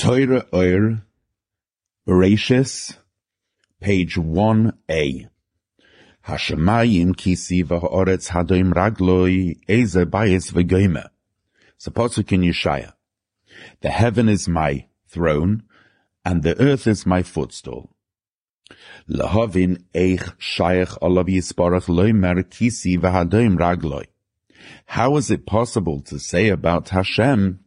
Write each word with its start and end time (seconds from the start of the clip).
Torah 0.00 0.46
Oir, 0.54 1.02
Bereishis, 2.08 2.96
page 3.82 4.14
1a. 4.16 5.28
Hashemayim 6.26 7.14
kisi 7.14 7.62
v'ha'oretz 7.62 8.30
hadoim 8.30 8.72
ragloi 8.72 9.58
eze 9.68 10.06
bayis 10.06 10.52
v'goyme. 10.52 11.06
Pasuk 11.90 12.32
in 12.32 12.40
Yeshaya. 12.40 12.94
The 13.82 13.90
heaven 13.90 14.30
is 14.30 14.48
my 14.48 14.86
throne, 15.06 15.64
and 16.24 16.42
the 16.42 16.58
earth 16.58 16.86
is 16.86 17.04
my 17.04 17.22
footstool. 17.22 17.94
Lahavin 19.06 19.84
eich 19.94 20.34
shayach 20.38 20.96
olav 21.02 21.26
yisbarach 21.26 21.88
loimer 21.88 22.42
kisi 22.44 22.96
v'hadoim 22.98 23.58
ragloi. 23.58 24.06
How 24.86 25.18
is 25.18 25.30
it 25.30 25.44
possible 25.44 26.00
to 26.00 26.18
say 26.18 26.48
about 26.48 26.88
Hashem 26.88 27.60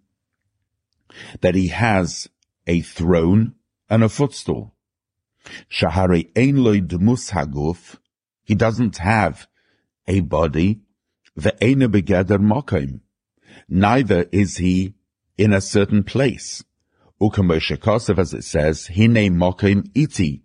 that 1.42 1.56
he 1.56 1.68
has 1.68 2.30
a 2.68 2.82
throne 2.82 3.56
and 3.90 4.04
a 4.04 4.10
footstool? 4.10 4.74
Shahari 5.70 6.30
ein 6.38 6.64
loy 6.64 6.82
haguf. 6.82 7.98
He 8.44 8.56
doesn't 8.56 8.98
have 8.98 9.48
a 10.08 10.22
body. 10.22 10.82
Ve'ena 11.40 11.88
begeder 11.88 12.40
mokim. 12.40 13.02
Neither 13.68 14.28
is 14.32 14.58
he 14.58 14.96
in 15.38 15.54
a 15.54 15.62
certain 15.62 16.04
place. 16.04 16.64
Ukamoshe 17.22 17.78
Kosev, 17.78 18.20
as 18.20 18.34
it 18.34 18.44
says, 18.44 18.88
hine 18.88 19.36
mokim 19.38 19.90
iti. 19.96 20.44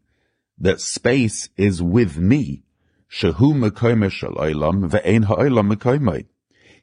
That 0.59 0.81
space 0.81 1.49
is 1.57 1.83
with 1.83 2.19
me. 2.19 2.63
Shehu 3.11 3.55
mekoime 3.55 4.11
shel 4.11 4.33
olam 4.33 4.91
ve'ein 4.91 5.25
ha'olam. 5.25 6.27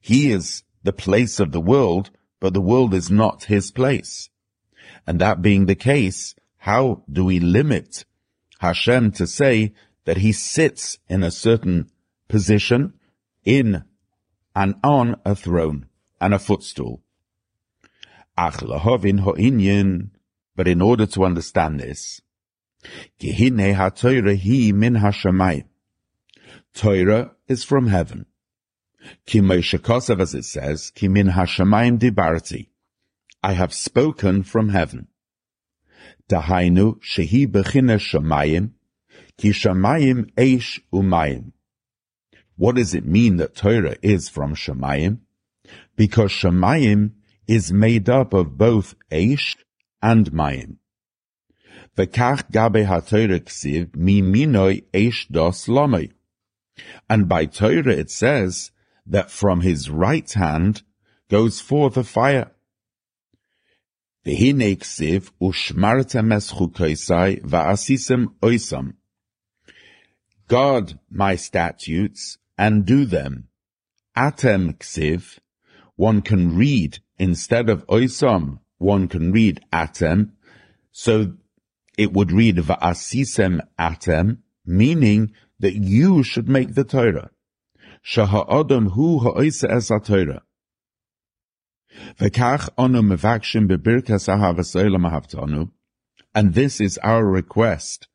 He 0.01 0.31
is 0.31 0.63
the 0.83 0.93
place 0.93 1.39
of 1.39 1.51
the 1.51 1.61
world, 1.61 2.11
but 2.39 2.53
the 2.53 2.61
world 2.61 2.93
is 2.93 3.09
not 3.09 3.45
his 3.45 3.71
place. 3.71 4.29
And 5.07 5.19
that 5.19 5.41
being 5.41 5.65
the 5.65 5.75
case, 5.75 6.35
how 6.57 7.03
do 7.11 7.25
we 7.25 7.39
limit 7.39 8.05
Hashem 8.59 9.11
to 9.13 9.27
say 9.27 9.73
that 10.05 10.17
he 10.17 10.31
sits 10.31 10.97
in 11.07 11.23
a 11.23 11.31
certain 11.31 11.89
position 12.27 12.93
in 13.43 13.83
and 14.55 14.75
on 14.83 15.19
a 15.25 15.35
throne 15.35 15.87
and 16.19 16.33
a 16.33 16.39
footstool? 16.39 17.01
But 20.57 20.67
in 20.67 20.81
order 20.81 21.05
to 21.05 21.25
understand 21.25 21.79
this, 21.79 22.21
Torah 26.73 27.31
is 27.47 27.63
from 27.63 27.87
heaven. 27.87 28.25
Ki 29.25 29.39
Moshe 29.39 30.19
as 30.19 30.33
it 30.33 30.45
says, 30.45 30.91
Ki 30.91 31.07
min 31.07 31.27
hashamayim 31.27 31.99
dibarti. 31.99 32.67
I 33.43 33.53
have 33.53 33.73
spoken 33.73 34.43
from 34.43 34.69
heaven. 34.69 35.07
Dahainu 36.29 36.99
shehi 37.01 37.47
bechine 37.47 37.99
shamayim, 37.99 38.71
ki 39.37 39.49
shamayim 39.49 40.31
eish 40.33 40.79
umayim. 40.91 41.51
What 42.55 42.77
does 42.77 42.95
it 42.95 43.05
mean 43.05 43.37
that 43.37 43.55
Torah 43.55 43.97
is 44.01 44.29
from 44.29 44.55
shamayim? 44.55 45.19
Because 45.95 46.31
shamayim 46.31 47.11
is 47.47 47.71
made 47.71 48.09
up 48.09 48.33
of 48.33 48.57
both 48.57 48.95
eish 49.11 49.55
and 50.01 50.31
mayim. 50.31 50.77
V'kach 51.95 52.51
gabe 52.51 52.85
ha-Torah 52.85 53.41
ksiv 53.41 53.95
mi 53.95 54.21
minoi 54.21 54.83
eish 54.93 55.27
dos 55.29 55.67
lomei. 55.67 56.11
And 57.09 57.29
by 57.29 57.45
Torah 57.45 57.93
it 57.93 58.09
says 58.09 58.71
that 59.05 59.31
from 59.31 59.61
his 59.61 59.89
right 59.89 60.29
hand 60.33 60.83
goes 61.29 61.61
forth 61.61 61.97
a 61.97 62.03
fire. 62.03 62.51
ushmartem 64.25 65.21
va'asisem 67.41 68.27
oisam. 68.41 68.93
Guard 70.47 70.99
my 71.09 71.35
statutes 71.35 72.37
and 72.57 72.85
do 72.85 73.05
them. 73.05 73.47
Atem 74.17 74.77
ksiv, 74.77 75.39
one 75.95 76.21
can 76.21 76.55
read 76.55 76.99
instead 77.17 77.69
of 77.69 77.85
oisam, 77.87 78.59
one 78.77 79.07
can 79.07 79.31
read 79.31 79.61
atem, 79.71 80.31
so 80.91 81.33
it 81.97 82.13
would 82.13 82.31
read 82.31 82.57
va'asisem 82.57 83.61
atem, 83.79 84.37
meaning 84.65 85.31
that 85.59 85.75
you 85.75 86.23
should 86.23 86.47
make 86.47 86.75
the 86.75 86.83
Torah. 86.83 87.31
שהאדם 88.07 88.83
הוא 88.83 89.21
אס 89.47 89.91
וכך 92.21 92.69
אנו 92.79 93.03
מבקשים 93.03 93.67
בברכס 93.67 94.29
אהבתנו, 94.29 95.65
and 96.37 96.53
this 96.53 96.79
is 96.79 96.99
our 96.99 97.25
request 97.25 98.07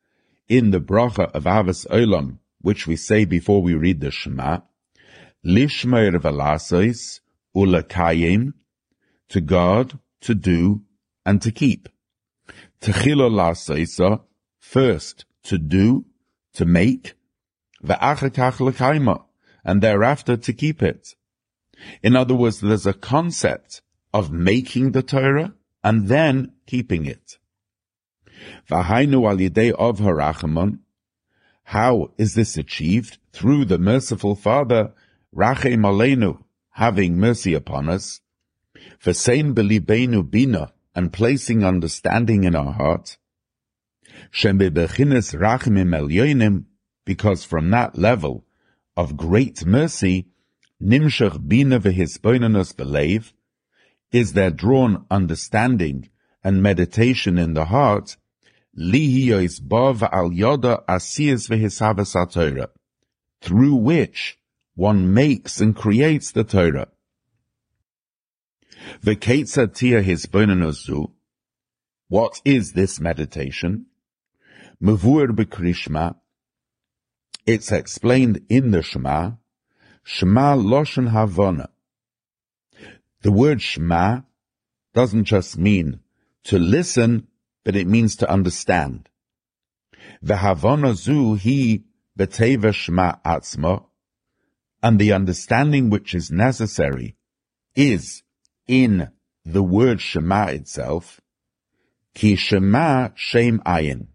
in 0.47 0.71
the 0.71 0.79
bracha 0.79 1.29
of 1.33 1.43
Ahavas 1.43 1.85
Olam, 1.87 2.37
which 2.61 2.87
we 2.87 2.95
say 2.95 3.25
before 3.25 3.61
we 3.61 3.73
read 3.73 3.99
the 3.99 4.11
Shema, 4.11 4.59
lishmer 5.45 6.15
velasois 6.15 7.19
ulakayim, 7.53 8.53
to 9.27 9.41
God, 9.41 9.99
to 10.21 10.33
do, 10.33 10.83
and 11.25 11.41
to 11.41 11.51
keep. 11.51 11.89
Techila 12.79 13.29
lasoisa, 13.29 14.21
first, 14.57 15.25
to 15.43 15.57
do, 15.57 16.05
to 16.53 16.63
make, 16.65 17.15
ve'achakach 17.83 18.57
lakaima, 18.65 19.25
and 19.63 19.81
thereafter 19.81 20.37
to 20.37 20.53
keep 20.53 20.81
it. 20.81 21.15
In 22.03 22.15
other 22.15 22.35
words, 22.35 22.59
there's 22.61 22.85
a 22.85 22.93
concept 22.93 23.81
of 24.13 24.31
making 24.31 24.91
the 24.91 25.01
Torah 25.01 25.53
and 25.83 26.07
then 26.07 26.53
keeping 26.67 27.05
it. 27.05 27.37
How 31.63 32.11
is 32.17 32.35
this 32.35 32.57
achieved? 32.57 33.17
Through 33.33 33.65
the 33.65 33.77
merciful 33.77 34.35
Father, 34.35 34.91
Rachem 35.35 35.81
Aleinu, 35.81 36.43
having 36.71 37.17
mercy 37.17 37.53
upon 37.53 37.89
us. 37.89 38.21
V'sein 39.03 39.53
belibenu 39.53 40.29
bina, 40.29 40.73
and 40.93 41.13
placing 41.13 41.63
understanding 41.63 42.43
in 42.43 42.55
our 42.55 42.73
heart. 42.73 43.17
Shem 44.31 44.59
bechines 44.59 45.33
rachimim 45.35 46.65
because 47.05 47.43
from 47.43 47.69
that 47.71 47.97
level, 47.97 48.45
of 48.95 49.17
great 49.17 49.65
mercy, 49.65 50.27
nimshach 50.81 51.47
bina 51.47 51.79
v'hisboinanus 51.79 52.75
believe, 52.75 53.33
is 54.11 54.33
there 54.33 54.51
drawn 54.51 55.05
understanding 55.09 56.09
and 56.43 56.61
meditation 56.61 57.37
in 57.37 57.53
the 57.53 57.65
heart, 57.65 58.17
lihiyos 58.77 59.61
bav 59.61 60.01
al 60.11 60.29
yoda 60.31 60.83
asiyas 60.85 61.49
v'hisavas 61.49 62.31
Torah, 62.31 62.69
through 63.41 63.75
which 63.75 64.37
one 64.75 65.13
makes 65.13 65.61
and 65.61 65.75
creates 65.75 66.31
the 66.31 66.43
Torah. 66.43 66.87
V'ketza 69.03 69.73
tia 69.73 70.01
hisboinanusu, 70.01 71.11
what 72.07 72.41
is 72.43 72.73
this 72.73 72.99
meditation? 72.99 73.85
Mavur 74.81 75.27
b'krishma, 75.27 76.15
it's 77.45 77.71
explained 77.71 78.41
in 78.49 78.71
the 78.71 78.83
Shema, 78.83 79.31
Shema 80.03 80.55
Loshen 80.55 81.11
Havana. 81.11 81.69
The 83.21 83.31
word 83.31 83.61
Shema 83.61 84.21
doesn't 84.93 85.25
just 85.25 85.57
mean 85.57 86.01
to 86.45 86.59
listen, 86.59 87.27
but 87.63 87.75
it 87.75 87.87
means 87.87 88.15
to 88.17 88.29
understand. 88.29 89.09
The 90.21 90.37
Havana 90.37 90.93
zu 90.93 91.35
he 91.35 91.85
beteva 92.17 92.73
Shema 92.73 93.15
atzma, 93.25 93.85
and 94.83 94.99
the 94.99 95.13
understanding 95.13 95.89
which 95.89 96.13
is 96.13 96.31
necessary 96.31 97.15
is 97.75 98.23
in 98.67 99.09
the 99.45 99.63
word 99.63 100.01
Shema 100.01 100.45
itself, 100.47 101.21
ki 102.13 102.35
Shema 102.35 103.09
Shem 103.15 103.59
Ayin, 103.65 104.07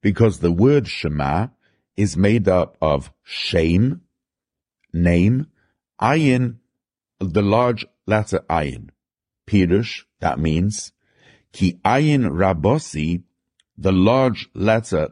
because 0.00 0.40
the 0.40 0.52
word 0.52 0.88
Shema 0.88 1.48
is 1.96 2.16
made 2.16 2.48
up 2.48 2.76
of 2.80 3.12
shame, 3.22 4.02
name, 4.92 5.46
ayin, 6.00 6.56
the 7.20 7.42
large 7.42 7.86
letter 8.06 8.40
ayin. 8.50 8.90
Pirush, 9.46 10.04
that 10.20 10.38
means, 10.38 10.92
ki 11.52 11.78
ayin 11.84 12.30
rabosi, 12.30 13.22
the 13.76 13.92
large 13.92 14.48
letter 14.54 15.08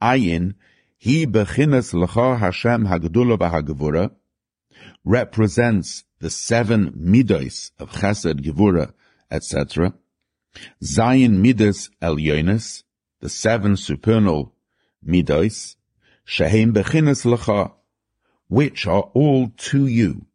ayin, 0.00 0.54
he 0.96 1.26
bechinas 1.26 1.92
l'cha 1.92 2.36
Hashem 2.36 2.86
hagdula 2.86 3.36
v'hagvura, 3.38 4.12
represents 5.04 6.04
the 6.20 6.30
seven 6.30 6.92
midos 6.92 7.72
of 7.78 7.90
chesed, 7.90 8.40
gevura, 8.40 8.92
etc. 9.30 9.92
Zion 10.82 11.42
midas 11.42 11.90
elyonis, 12.00 12.84
the 13.20 13.28
seven 13.28 13.76
supernal 13.76 14.52
midos, 15.04 15.76
shehem 16.24 16.72
bechinas 16.72 17.24
lecha, 17.24 17.72
which 18.48 18.86
are 18.86 19.10
all 19.14 19.48
to 19.56 19.86
you. 19.86 20.26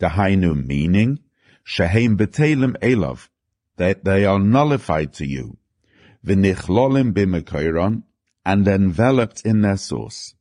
Dahainu 0.00 0.64
meaning, 0.64 1.18
shehem 1.64 2.16
betelim 2.16 2.76
elav, 2.78 3.28
that 3.76 4.04
they 4.04 4.24
are 4.24 4.38
nullified 4.38 5.12
to 5.14 5.26
you, 5.26 5.56
v'nichlolim 6.24 7.12
b'mekoiron, 7.12 8.02
and 8.44 8.66
enveloped 8.66 9.42
in 9.44 9.62
their 9.62 9.76
source. 9.76 10.34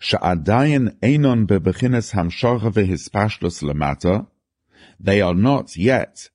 Sha'adayin 0.00 0.98
einon 1.00 1.46
bebechines 1.46 2.12
hamshocha 2.12 2.72
v'hispashtus 2.72 3.62
lamata, 3.62 4.26
they 5.00 5.20
are 5.20 5.34
not 5.34 5.76
yet 5.76 6.30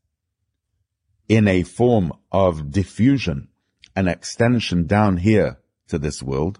in 1.28 1.48
a 1.48 1.64
form 1.64 2.12
of 2.32 2.72
diffusion, 2.72 3.50
an 3.96 4.08
extension 4.08 4.88
down 4.88 5.18
here 5.18 5.60
to 5.88 6.00
this 6.00 6.24
world, 6.24 6.60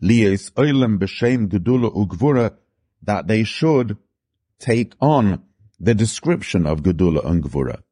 lies 0.00 0.50
oilem 0.50 0.98
b'shem 0.98 1.48
gedula 1.48 1.90
ugvura, 1.94 2.56
that 3.02 3.26
they 3.26 3.44
should 3.44 3.96
take 4.58 4.94
on 5.00 5.42
the 5.78 5.94
description 5.94 6.66
of 6.66 6.82
gedula 6.82 7.24
and 7.24 7.42
gvura. 7.42 7.82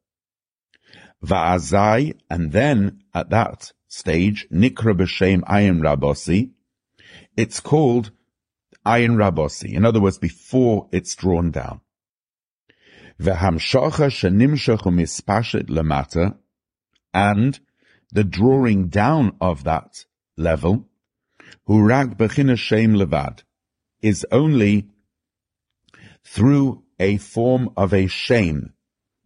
Va'azai, 1.23 2.15
and 2.29 2.51
then 2.51 3.03
at 3.13 3.29
that 3.29 3.71
stage, 3.87 4.47
nikra 4.51 4.95
b'shem 4.95 5.41
ayin 5.43 5.79
rabosi, 5.79 6.51
it's 7.37 7.59
called 7.59 8.11
ayin 8.85 9.15
rabosi. 9.15 9.73
In 9.73 9.85
other 9.85 10.01
words, 10.01 10.17
before 10.17 10.87
it's 10.91 11.15
drawn 11.15 11.51
down. 11.51 11.81
V'hamshocha 13.19 14.09
shenimshach 14.11 14.81
umispashet 14.81 15.67
lemata, 15.69 16.35
and 17.13 17.59
the 18.11 18.23
drawing 18.23 18.87
down 18.89 19.35
of 19.39 19.63
that 19.63 20.05
level, 20.37 20.87
hurag 21.67 22.15
bechina 22.17 22.57
shem 22.57 22.93
levad, 22.93 23.43
is 24.01 24.25
only 24.31 24.87
through 26.23 26.83
a 26.99 27.17
form 27.17 27.69
of 27.77 27.93
a 27.93 28.07
shame, 28.07 28.73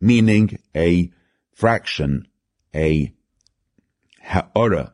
meaning 0.01 0.59
a 0.75 1.11
fraction, 1.53 2.27
a 2.73 3.11
ha'ora. 4.21 4.93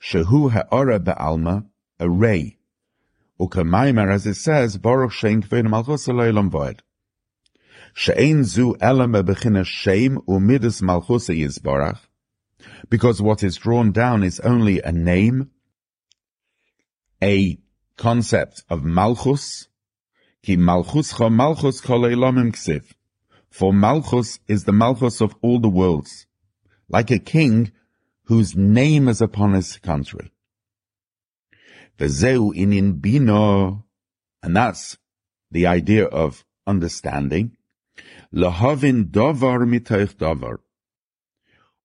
Shehu 0.00 0.50
ha'ora 0.50 0.98
be'alma, 1.00 1.66
a 1.98 2.08
ray. 2.08 2.58
Ukamaimer, 3.40 4.12
as 4.12 4.26
it 4.26 4.34
says, 4.34 4.78
Baruch 4.78 5.12
Shem 5.12 5.42
Kved 5.42 5.68
Malchus 5.68 6.06
Elolam 6.06 6.50
Voed. 6.50 6.80
She'ein 7.94 8.44
zu 8.44 8.76
elam 8.80 9.12
bechina 9.12 9.66
shem 9.66 10.18
umidus 10.28 10.80
Malchus 10.80 11.28
Yizbarach. 11.28 11.98
Because 12.88 13.20
what 13.20 13.42
is 13.42 13.56
drawn 13.56 13.92
down 13.92 14.22
is 14.22 14.40
only 14.40 14.80
a 14.80 14.92
name, 14.92 15.50
a 17.22 17.58
concept 17.96 18.64
of 18.68 18.84
Malchus, 18.84 19.68
Ki 20.42 20.56
malchus 20.56 21.16
cho 21.16 21.30
malchus 21.30 21.80
kol 21.80 22.00
elamim 22.00 22.50
ksiv. 22.50 22.82
For 23.48 23.72
malchus 23.72 24.40
is 24.48 24.64
the 24.64 24.72
malchus 24.72 25.20
of 25.20 25.36
all 25.40 25.60
the 25.60 25.68
worlds, 25.68 26.26
like 26.88 27.12
a 27.12 27.20
king 27.20 27.70
whose 28.24 28.56
name 28.56 29.06
is 29.06 29.20
upon 29.20 29.52
his 29.52 29.76
country. 29.78 30.32
Vezeu 31.96 32.52
inin 32.56 33.00
bino, 33.00 33.84
and 34.42 34.56
that's 34.56 34.98
the 35.52 35.66
idea 35.66 36.06
of 36.06 36.44
understanding. 36.66 37.56
Lahavin 38.34 39.10
davar 39.12 39.60
mitoich 39.64 40.16
davar. 40.16 40.58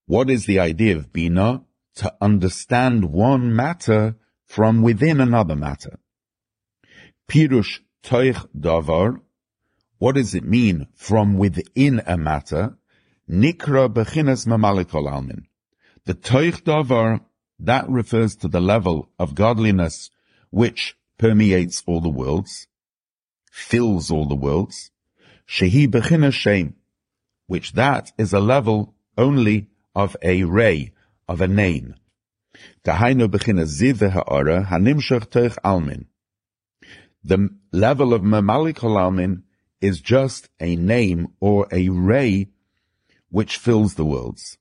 What 0.07 0.31
is 0.31 0.45
the 0.45 0.59
idea 0.59 0.97
of 0.97 1.13
bina? 1.13 1.63
To 1.95 2.15
understand 2.21 3.05
one 3.05 3.55
matter 3.55 4.15
from 4.47 4.81
within 4.81 5.19
another 5.21 5.55
matter. 5.55 5.99
Pirush 7.27 7.79
toich 8.03 8.47
davar, 8.57 9.21
what 9.99 10.15
does 10.15 10.33
it 10.33 10.43
mean 10.43 10.87
from 10.95 11.37
within 11.37 12.01
a 12.07 12.17
matter? 12.17 12.77
Nikra 13.29 13.93
bechinas 13.93 14.47
mamalikol 14.47 15.11
almin. 15.11 15.43
The 16.05 16.13
toich 16.13 16.63
davar, 16.63 17.21
that 17.59 17.89
refers 17.89 18.35
to 18.37 18.47
the 18.47 18.61
level 18.61 19.09
of 19.19 19.35
godliness 19.35 20.09
which 20.49 20.95
permeates 21.17 21.83
all 21.85 21.99
the 21.99 22.09
worlds, 22.09 22.67
fills 23.51 24.09
all 24.09 24.27
the 24.27 24.35
worlds. 24.35 24.91
Shehi 25.47 25.87
bechinas 25.87 26.33
shem, 26.33 26.75
which 27.47 27.73
that 27.73 28.11
is 28.17 28.31
a 28.31 28.39
level 28.39 28.95
only 29.17 29.67
of 29.93 30.15
a 30.21 30.43
ray, 30.43 30.93
of 31.27 31.41
a 31.41 31.47
name. 31.47 31.95
Almin. 35.63 36.05
The 37.23 37.49
level 37.71 38.13
of 38.13 38.21
Mamalik 38.21 38.77
Halamin 38.77 39.43
is 39.81 40.01
just 40.01 40.49
a 40.59 40.75
name 40.75 41.27
or 41.39 41.67
a 41.71 41.89
ray 41.89 42.47
which 43.29 43.57
fills 43.57 43.95
the 43.95 44.05
worlds. 44.05 44.57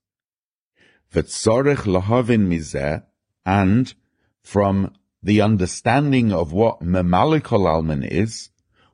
V'tzorech 1.12 1.84
lahavin 1.86 2.48
mizeh, 2.48 3.04
and 3.44 3.94
from 4.42 4.92
the 5.22 5.40
understanding 5.40 6.32
of 6.32 6.52
what 6.52 6.80
Mamalik 6.80 7.44
Halamin 7.44 8.06
is, 8.06 8.50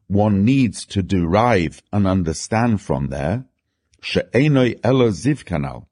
one 0.07 0.45
needs 0.45 0.85
to 0.87 1.03
derive 1.03 1.83
and 1.93 2.07
understand 2.07 2.81
from 2.81 3.09
there, 3.09 3.47
she'enoi 4.03 4.79
elo 4.85 5.09
zivkanal, 5.09 5.87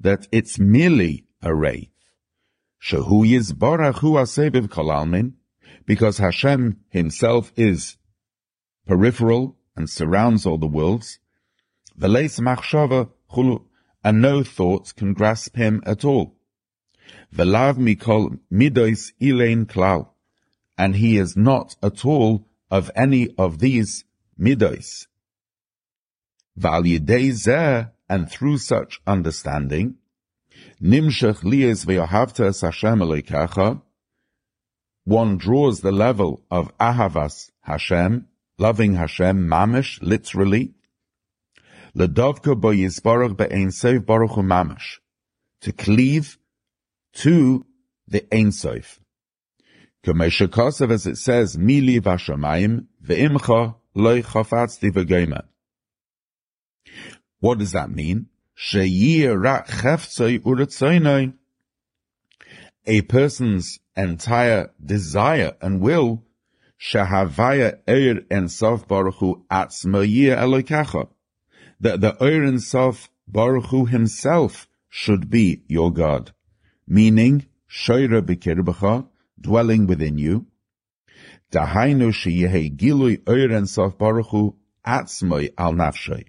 that 0.00 0.26
it's 0.32 0.58
merely 0.58 1.26
a 1.42 1.54
ray. 1.54 1.91
Shehu 2.82 3.24
yizbarach 3.24 3.98
hu 4.00 4.14
aseviv 4.14 4.66
kolalmin, 4.68 5.34
because 5.86 6.18
Hashem 6.18 6.80
himself 6.88 7.52
is 7.56 7.96
peripheral 8.86 9.56
and 9.76 9.88
surrounds 9.88 10.44
all 10.46 10.58
the 10.58 10.66
worlds, 10.66 11.20
Veleis 11.96 12.40
machshava 12.40 13.10
chulu, 13.30 13.64
and 14.02 14.20
no 14.20 14.42
thoughts 14.42 14.92
can 14.92 15.12
grasp 15.12 15.54
him 15.54 15.80
at 15.86 16.04
all. 16.04 16.36
Velav 17.32 17.76
mikol 17.76 18.40
midois 18.52 19.12
ilain 19.20 19.66
klal, 19.66 20.08
and 20.76 20.96
he 20.96 21.18
is 21.18 21.36
not 21.36 21.76
at 21.82 22.04
all 22.04 22.48
of 22.70 22.90
any 22.96 23.32
of 23.38 23.60
these 23.60 24.04
midois. 24.38 25.06
Val 26.56 26.82
yidei 26.82 27.90
and 28.08 28.30
through 28.30 28.58
such 28.58 29.00
understanding, 29.06 29.96
nimshach 30.82 31.42
liyes 31.42 31.86
ve'ohavta 31.86 32.60
Hashem 32.60 32.98
elokecha, 32.98 33.82
one 35.04 35.36
draws 35.36 35.80
the 35.80 35.92
level 35.92 36.42
of 36.50 36.76
Ahavas 36.78 37.50
Hashem, 37.62 38.26
loving 38.58 38.94
Hashem, 38.94 39.48
mamish, 39.48 40.00
literally, 40.02 40.74
ledovka 41.96 42.58
bo 42.60 42.68
yizbarach 42.68 43.36
be'ein 43.36 43.68
seif 43.68 44.06
baruch 44.06 44.32
mamish, 44.32 44.98
to 45.60 45.72
cleave 45.72 46.38
to 47.14 47.66
the 48.06 48.26
Ein 48.34 48.52
Sof. 48.52 49.00
Kamesha 50.04 50.90
as 50.90 51.06
it 51.06 51.16
says, 51.16 51.56
Mili 51.56 52.00
vashamayim, 52.00 52.86
ve'imcha 53.04 53.76
loy 53.94 54.22
chafatzti 54.22 54.90
v'goyma. 54.90 55.44
What 57.40 57.58
does 57.58 57.72
that 57.72 57.90
mean? 57.90 58.28
Sheyir 58.56 59.42
ra 59.42 59.64
cheftzoi 59.64 60.40
uretzoinoi. 60.40 61.34
A 62.86 63.00
person's 63.02 63.78
entire 63.96 64.70
desire 64.84 65.52
and 65.60 65.80
will, 65.80 66.24
shahavaya 66.80 67.78
eir 67.86 68.24
en 68.30 68.48
sof 68.48 68.88
baruch 68.88 69.16
hu 69.16 69.44
atzmoyir 69.50 70.36
elokacha, 70.36 71.08
that 71.80 72.00
the 72.00 72.12
eir 72.20 72.46
en 72.46 72.58
sof 72.58 73.08
baruch 73.28 73.88
himself 73.88 74.68
should 74.88 75.30
be 75.30 75.62
your 75.68 75.92
God, 75.92 76.32
meaning 76.86 77.46
shoyra 77.70 78.20
bikirbacha, 78.20 79.06
dwelling 79.40 79.86
within 79.86 80.18
you, 80.18 80.46
dahainu 81.52 82.10
sheyehe 82.12 82.76
gilui 82.76 83.18
eir 83.24 83.52
en 83.52 83.66
sof 83.66 83.96
baruch 83.96 84.26
hu 84.26 84.56
al 84.84 85.04
nafshay, 85.04 86.24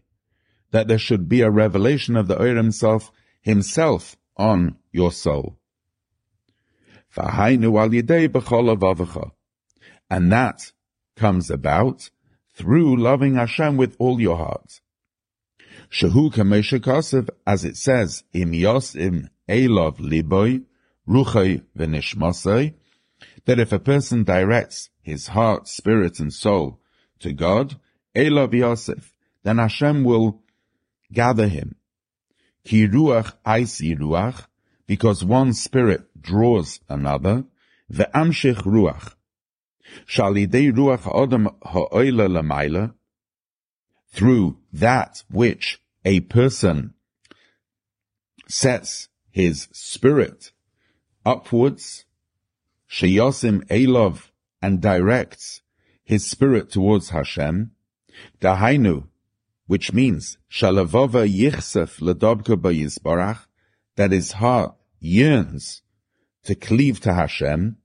that 0.73 0.87
there 0.87 0.97
should 0.97 1.29
be 1.29 1.41
a 1.41 1.51
revelation 1.51 2.17
of 2.17 2.27
the 2.27 2.35
eir 2.35 2.57
himself, 2.57 3.11
himself 3.41 4.17
on 4.35 4.75
your 4.91 5.11
soul. 5.11 5.59
And 10.09 10.31
that 10.31 10.71
comes 11.15 11.51
about 11.51 12.09
through 12.55 12.97
loving 12.97 13.35
Hashem 13.35 13.77
with 13.77 13.95
all 13.99 14.19
your 14.19 14.37
heart. 14.37 14.81
Kasev, 15.91 17.29
as 17.45 17.63
it 17.65 17.77
says, 17.77 18.23
im 18.33 18.51
yosim 18.53 19.29
elov 19.47 19.97
liboy, 19.99 20.63
ruchay 21.07 21.63
v'nishmasay, 21.77 22.73
that 23.45 23.59
if 23.59 23.71
a 23.71 23.77
person 23.77 24.23
directs 24.23 24.89
his 25.03 25.27
heart, 25.27 25.67
spirit, 25.67 26.19
and 26.19 26.33
soul 26.33 26.79
to 27.19 27.31
God, 27.31 27.79
elov 28.15 28.53
yosef, 28.53 29.13
then 29.43 29.59
Hashem 29.59 30.03
will 30.03 30.42
gather 31.11 31.47
him. 31.47 31.75
Ki 32.65 32.87
ruach 32.87 33.33
aisi 33.45 33.97
ruach, 33.97 34.47
because 34.87 35.23
one 35.23 35.53
spirit 35.53 36.01
draws 36.19 36.79
another, 36.87 37.45
ve'amshich 37.91 38.63
ruach. 38.63 39.15
Shalidei 40.07 40.71
ruach 40.71 41.01
ha'odam 41.01 41.53
ha'oila 41.63 42.27
lamaila, 42.27 42.93
through 44.09 44.57
that 44.71 45.23
which 45.29 45.81
a 46.05 46.19
person 46.21 46.93
sets 48.47 49.09
his 49.31 49.67
spirit 49.71 50.51
upwards, 51.25 52.05
sheyosim 52.89 53.65
elov, 53.67 54.29
and 54.61 54.81
directs 54.81 55.61
his 56.03 56.29
spirit 56.29 56.69
towards 56.69 57.09
Hashem, 57.09 57.71
dahainu, 58.39 59.07
which 59.73 59.91
means 59.91 60.37
shalavova 60.51 61.23
yichsef 61.27 61.99
ledobka 61.99 62.55
b'yisbarach, 62.55 63.39
that 63.95 64.11
his 64.11 64.33
heart 64.33 64.75
yearns 64.99 65.81
to 66.43 66.53
cleave 66.53 66.99
to 66.99 67.11
Hashem, 67.11 67.77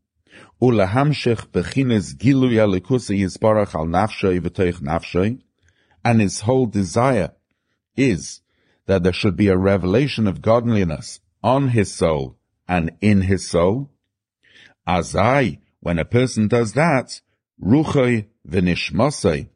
ulahamshech 0.60 1.46
bechines 1.46 2.14
gilu 2.14 2.50
yalikusa 2.50 3.18
yisbarach 3.18 3.74
al 3.74 3.86
nafshay 3.86 4.38
v'toich 4.38 4.82
nafshay, 4.82 5.40
and 6.04 6.20
his 6.20 6.40
whole 6.40 6.66
desire 6.66 7.32
is 7.96 8.42
that 8.84 9.02
there 9.02 9.14
should 9.14 9.38
be 9.38 9.48
a 9.48 9.56
revelation 9.56 10.26
of 10.26 10.42
godliness 10.42 11.20
on 11.42 11.68
his 11.68 11.90
soul 11.94 12.36
and 12.68 12.90
in 13.00 13.22
his 13.22 13.48
soul. 13.48 13.90
Azai, 14.86 15.58
when 15.80 15.98
a 15.98 16.04
person 16.04 16.48
does 16.48 16.74
that, 16.74 17.22
ruchay 17.58 18.26
v'nishmasay, 18.46 19.48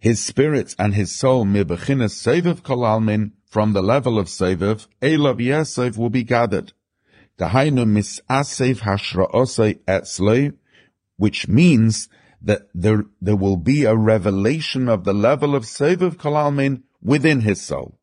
his 0.00 0.24
spirits 0.24 0.74
and 0.78 0.94
his 0.94 1.14
soul 1.14 1.44
mibechinas 1.44 2.14
seviv 2.14 2.62
kolalmin 2.62 3.32
from 3.46 3.72
the 3.72 3.82
level 3.82 4.18
of 4.18 4.26
seviv, 4.26 4.86
elav 5.00 5.38
yesef 5.38 5.96
will 5.96 6.10
be 6.10 6.24
gathered. 6.24 6.72
Dahainu 7.38 7.84
misasev 7.84 8.80
hashraosei 8.80 9.78
etzlei, 9.86 10.54
which 11.16 11.48
means 11.48 12.08
that 12.42 12.68
there, 12.74 13.04
there 13.20 13.36
will 13.36 13.56
be 13.56 13.84
a 13.84 13.96
revelation 13.96 14.88
of 14.88 15.04
the 15.04 15.14
level 15.14 15.54
of 15.54 15.64
seviv 15.64 16.16
kolalmin 16.16 16.82
within 17.02 17.40
his 17.40 17.62
soul. 17.62 17.98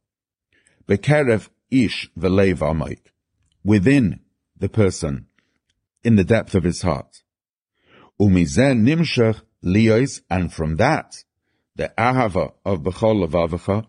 Bekerev 0.88 1.50
ish 1.70 2.10
v'leiv 2.18 2.60
amayk, 2.60 3.00
within 3.64 4.20
the 4.58 4.70
person, 4.70 5.28
in 6.04 6.16
the 6.16 6.24
depth 6.24 6.56
of 6.56 6.64
his 6.64 6.82
heart. 6.82 7.22
Umizen 8.20 8.84
nimshach 8.84 9.42
liyos, 9.64 10.22
and 10.30 10.54
from 10.54 10.78
that, 10.78 11.24
the 11.75 11.92
ahava 11.98 12.54
of 12.66 12.82
bechol 12.82 13.25
levavecha, 13.25 13.86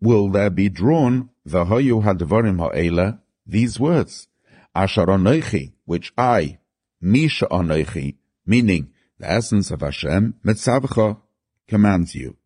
will 0.00 0.30
there 0.30 0.50
be 0.50 0.68
drawn 0.68 1.30
v'hoyu 1.46 2.02
hadvarim 2.04 2.58
ha'ela, 2.58 3.20
these 3.46 3.78
words, 3.80 4.28
asher 4.74 5.06
anoichi, 5.06 5.72
which 5.84 6.12
I, 6.16 6.58
misha 7.00 7.46
anoichi, 7.46 8.16
meaning 8.46 8.90
the 9.18 9.30
essence 9.30 9.70
of 9.70 9.80
Hashem, 9.80 10.34
mitzavcha, 10.44 11.18
commands 11.68 12.14
you. 12.14 12.36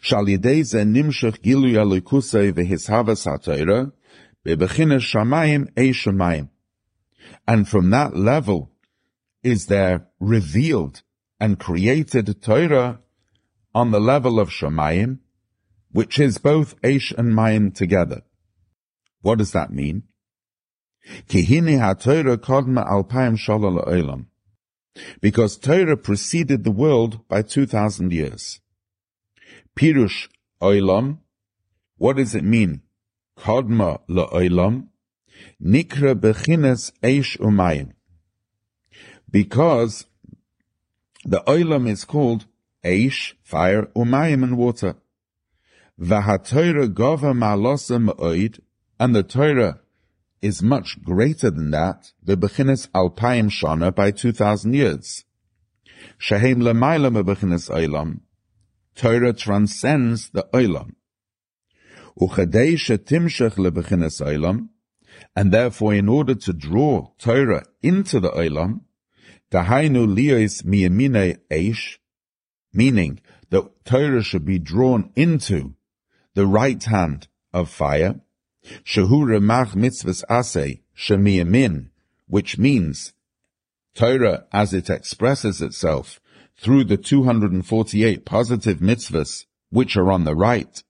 Shal 0.00 0.26
yidei 0.26 0.64
ze 0.64 0.82
nimshach 0.84 1.40
gilu 1.40 1.72
yalukusei 1.72 2.52
v'hishavas 2.52 3.26
shamayim 4.44 5.68
e 5.76 5.92
shamayim. 5.92 6.48
And 7.46 7.68
from 7.68 7.90
that 7.90 8.16
level 8.16 8.70
is 9.42 9.66
there 9.66 10.06
revealed 10.20 11.02
and 11.40 11.58
created 11.58 12.40
Torah 12.42 13.00
on 13.74 13.90
the 13.90 14.00
level 14.00 14.38
of 14.38 14.50
Shemayim, 14.50 15.18
which 15.90 16.18
is 16.18 16.38
both 16.38 16.80
Eish 16.82 17.12
and 17.16 17.34
Mayim 17.34 17.74
together. 17.74 18.22
What 19.20 19.38
does 19.38 19.52
that 19.52 19.72
mean? 19.72 20.04
Because 25.20 25.56
Torah 25.56 25.96
preceded 25.96 26.64
the 26.64 26.70
world 26.70 27.28
by 27.28 27.42
2,000 27.42 28.12
years. 28.12 28.60
Pirush 29.76 30.28
olam, 30.60 31.18
what 31.96 32.16
does 32.16 32.34
it 32.34 32.44
mean? 32.44 32.82
Kodma 33.38 34.00
la'olam, 34.08 34.88
nikra 35.62 36.14
bechines 36.14 36.92
eish 37.02 37.38
umayim. 37.38 37.92
Because 39.30 40.06
the 41.24 41.42
olam 41.46 41.88
is 41.88 42.04
called 42.04 42.46
eish, 42.84 43.34
fire, 43.42 43.86
umayim, 43.96 44.42
and 44.42 44.56
water. 44.56 44.96
Vahatorah 46.00 46.92
gova 46.92 47.32
malosam 47.32 48.08
oid, 48.16 48.60
and 48.98 49.14
the 49.14 49.22
Torah 49.22 49.80
is 50.40 50.62
much 50.62 51.02
greater 51.04 51.50
than 51.50 51.70
that, 51.70 52.12
the 52.22 52.36
bechinas 52.36 52.88
alpayim 52.90 53.48
shana 53.48 53.94
by 53.94 54.10
2,000 54.10 54.74
years. 54.74 55.24
Shehem 56.18 56.60
lemayla 56.60 57.22
bechinas 57.22 57.70
olam, 57.70 58.20
Torah 58.94 59.32
transcends 59.32 60.30
the 60.30 60.46
olam. 60.52 60.94
Uchadei 62.20 62.74
shetimshech 62.74 63.54
lebechinas 63.54 64.20
olam, 64.20 64.68
and 65.36 65.52
therefore 65.52 65.94
in 65.94 66.08
order 66.08 66.34
to 66.34 66.52
draw 66.52 67.12
Torah 67.18 67.64
into 67.82 68.18
the 68.18 68.30
olam, 68.30 68.80
dahainu 69.52 70.12
liyos 70.12 70.64
miyamine 70.64 71.38
eish, 71.50 71.98
meaning 72.72 73.20
that 73.50 73.84
Torah 73.84 74.22
should 74.22 74.44
be 74.44 74.58
drawn 74.58 75.10
into 75.14 75.74
the 76.34 76.46
right 76.46 76.82
hand 76.82 77.28
of 77.52 77.68
fire, 77.68 78.20
shehu 78.84 79.24
remach 79.24 79.74
mitzvahs 79.74 80.24
aseh 80.30 80.80
shemiyamin, 80.96 81.90
which 82.26 82.58
means 82.58 83.12
Torah 83.94 84.46
as 84.52 84.72
it 84.72 84.88
expresses 84.88 85.60
itself 85.60 86.20
through 86.56 86.84
the 86.84 86.96
248 86.96 88.24
positive 88.24 88.78
mitzvahs 88.78 89.46
which 89.70 89.96
are 89.96 90.10
on 90.10 90.24
the 90.24 90.34
right, 90.34 90.82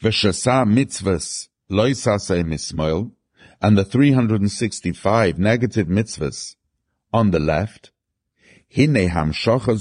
v'shasa 0.00 0.66
mitzvahs 0.66 1.48
loisase 1.70 2.46
mismoil, 2.46 3.12
and 3.60 3.76
the 3.76 3.84
365 3.84 5.38
negative 5.38 5.86
mitzvahs 5.86 6.56
on 7.12 7.30
the 7.30 7.40
left, 7.40 7.90
hine 8.74 9.08
hamshacha 9.08 9.78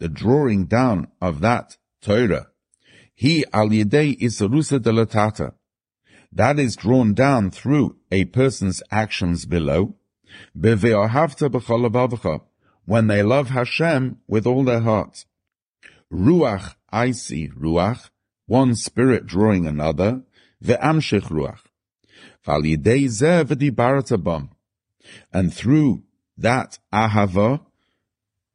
the 0.00 0.08
drawing 0.08 0.64
down 0.64 1.06
of 1.20 1.40
that 1.40 1.76
Torah, 2.00 2.48
he 3.14 3.44
al 3.52 3.68
yedei 3.68 4.18
isarusa 4.18 4.80
delatata, 4.80 5.52
that 6.32 6.58
is 6.58 6.74
drawn 6.74 7.12
down 7.12 7.50
through 7.50 7.96
a 8.10 8.24
person's 8.24 8.82
actions 8.90 9.44
below, 9.44 9.94
when 10.54 10.78
they 13.06 13.22
love 13.22 13.48
Hashem 13.50 14.16
with 14.26 14.46
all 14.46 14.64
their 14.64 14.80
heart. 14.80 15.26
Ruach, 16.10 16.74
I 16.90 17.10
see 17.10 17.48
Ruach, 17.48 18.10
one 18.46 18.74
spirit 18.74 19.26
drawing 19.26 19.66
another, 19.66 20.22
ve'amshich 20.64 21.28
Ruach. 21.28 21.60
Val 22.44 22.62
yidei 22.62 23.04
zeh 23.04 23.44
v'dibarata 23.44 24.48
And 25.32 25.52
through 25.52 26.04
that 26.38 26.78
ahava, 26.92 27.60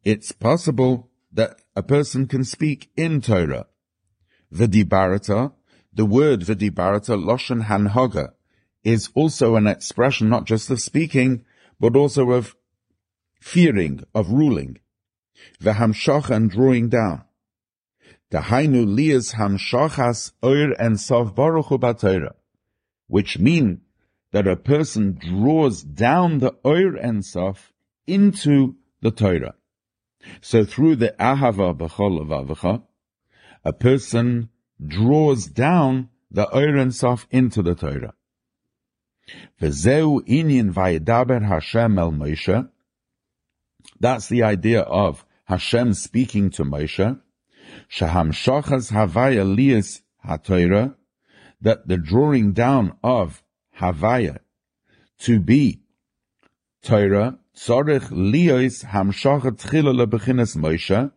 it's 0.04 0.32
possible 0.32 1.10
that 1.36 1.62
a 1.76 1.84
person 1.84 2.28
can 2.28 2.44
speak 2.44 2.90
in 2.96 3.22
Torah. 3.22 3.68
V'dibarata, 4.54 5.54
the 5.94 6.06
word 6.06 6.42
v'dibarata, 6.42 7.22
loshen 7.22 7.66
hanhoga, 7.66 8.32
is 8.84 9.10
also 9.16 9.56
an 9.56 9.68
expression 9.68 10.30
not 10.30 10.46
just 10.46 10.70
of 10.70 10.80
speaking, 10.80 11.44
but 11.80 11.96
also 11.96 12.32
of 12.32 12.56
fearing, 13.40 14.02
of 14.14 14.30
ruling. 14.30 14.78
V'hamshach 15.62 16.30
and 16.30 16.50
drawing 16.50 16.90
down. 16.90 17.24
Dahainu 18.32 18.86
liyas 18.86 19.36
hamshachas 19.36 20.32
oir 20.44 20.74
and 20.80 21.00
sov 21.00 21.36
baruch 21.36 21.70
which 23.08 23.38
mean 23.38 23.82
that 24.32 24.48
a 24.48 24.56
person 24.56 25.18
draws 25.20 25.84
down 25.84 26.40
the 26.40 26.56
oir 26.66 26.96
and 26.96 27.24
sof 27.26 27.74
into 28.08 28.76
the 29.02 29.12
Torah. 29.12 29.56
So 30.42 30.66
through 30.66 30.98
the 30.98 31.16
ahava 31.20 31.76
b'chol 31.78 32.84
a 33.64 33.74
person 33.74 34.50
draws 34.86 35.48
down 35.48 36.10
the 36.30 36.48
oir 36.56 36.76
and 36.76 36.94
sof 36.94 37.28
into 37.32 37.62
the 37.64 37.76
Torah. 37.76 38.14
V'zeu 39.60 40.22
inyan 40.28 40.74
vayedaber 40.74 41.48
Hashem 41.48 41.98
el 41.98 42.12
Moshe. 42.12 42.70
That's 44.00 44.28
the 44.28 44.44
idea 44.44 44.82
of 44.82 45.26
Hashem 45.46 45.94
speaking 45.94 46.50
to 46.52 46.64
Moshe. 46.64 47.20
Shaham 47.88 48.32
shachas 48.32 48.92
havaya 48.92 49.46
lias 49.46 50.02
haTorah. 50.26 50.96
That 51.62 51.88
the 51.88 51.98
drawing 51.98 52.54
down 52.54 52.98
of 53.04 53.42
havaya 53.80 54.40
to 55.20 55.40
be 55.40 55.82
Torah 56.84 57.40
tzorich 57.56 58.10
lios 58.10 58.86
hamshachat 58.86 59.62
tchila 59.62 60.06
lebechinas 60.06 60.58
Moshe. 60.58 61.12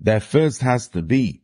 There 0.00 0.20
first 0.20 0.62
has 0.62 0.88
to 0.88 1.02
be 1.02 1.42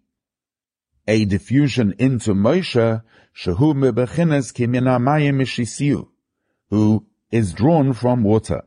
a 1.09 1.25
diffusion 1.25 1.95
into 1.99 2.35
Moshe, 2.35 3.03
shehu 3.35 3.75
mebechinas 3.75 4.53
kiminamayim 4.55 5.37
mishisiu, 5.41 6.09
who 6.71 7.07
is 7.31 7.53
drawn 7.53 7.93
from 7.93 8.23
water. 8.23 8.63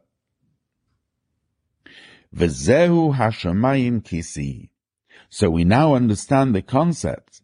V'zehu 2.36 3.16
hashamayim 3.16 4.04
kisi. 4.04 4.70
So 5.30 5.50
we 5.50 5.64
now 5.64 5.96
understand 5.96 6.54
the 6.54 6.62
concept 6.62 7.42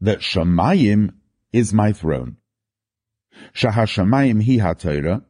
that 0.00 0.20
Shamayim 0.20 1.14
is 1.52 1.72
my 1.72 1.92
throne. 1.92 2.36
Shahashamayim 3.54 4.44
hi 4.44 4.62
ha 4.62 5.20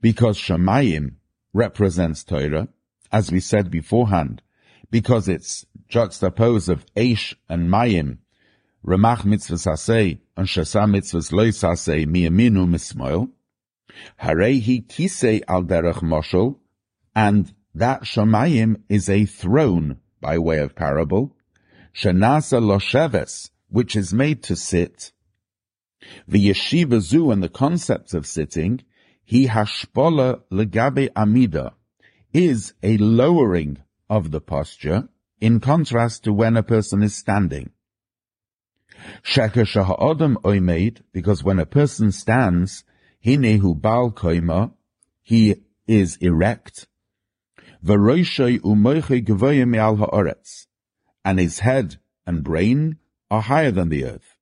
because 0.00 0.38
Shamayim 0.38 1.16
represents 1.54 2.24
Torah, 2.24 2.68
as 3.10 3.32
we 3.32 3.40
said 3.40 3.70
beforehand, 3.70 4.42
because 4.90 5.28
it's 5.28 5.64
juxtaposed 5.88 6.68
of 6.68 6.84
Eish 6.94 7.34
and 7.48 7.70
Mayim, 7.70 8.18
Ramach 8.84 9.22
mitzvahs 9.22 9.66
asay, 9.66 10.18
and 10.36 10.46
Shasa 10.46 10.84
mitzvahs 10.86 11.32
lois 11.32 11.62
asay, 11.62 12.04
miyaminu 12.06 12.68
mismoil, 12.68 13.30
Harehi 14.20 14.86
kisei 14.86 15.42
al 15.48 15.62
derech 15.62 16.02
moshel, 16.02 16.58
and 17.14 17.54
that 17.74 18.02
Shamayim 18.02 18.82
is 18.88 19.08
a 19.08 19.24
throne 19.24 19.98
by 20.20 20.38
way 20.38 20.58
of 20.58 20.74
parable, 20.74 21.36
Shanasa 21.94 22.60
losheves, 22.60 23.50
which 23.68 23.96
is 23.96 24.12
made 24.12 24.42
to 24.44 24.56
sit. 24.56 25.12
The 26.28 26.48
yeshiva 26.48 27.00
zu 27.00 27.30
and 27.30 27.42
the 27.42 27.48
concept 27.48 28.12
of 28.12 28.26
sitting, 28.26 28.82
he 29.24 29.46
hashpola 29.48 30.42
legabe 30.50 31.08
amida, 31.16 31.74
is 32.32 32.74
a 32.82 32.96
lowering 32.98 33.78
of 34.10 34.30
the 34.30 34.40
posture 34.40 35.08
in 35.40 35.60
contrast 35.60 36.24
to 36.24 36.32
when 36.32 36.56
a 36.56 36.62
person 36.62 37.02
is 37.02 37.14
standing. 37.14 37.70
Sheker 39.22 39.66
shaha'odam 39.66 40.36
oimeid, 40.42 41.02
because 41.12 41.42
when 41.42 41.58
a 41.58 41.66
person 41.66 42.12
stands, 42.12 42.84
hinehu 43.24 43.80
bal 43.80 44.10
koima, 44.10 44.72
he 45.22 45.56
is 45.86 46.16
erect. 46.16 46.86
V'roishoi 47.84 48.60
umoiche 48.60 49.24
gevoyim 49.24 49.68
me'al 49.70 49.96
ha'oretz, 49.96 50.66
and 51.24 51.38
his 51.38 51.60
head 51.60 51.96
and 52.26 52.42
brain 52.42 52.98
are 53.30 53.42
higher 53.42 53.70
than 53.70 53.88
the 53.88 54.04
earth. 54.04 54.38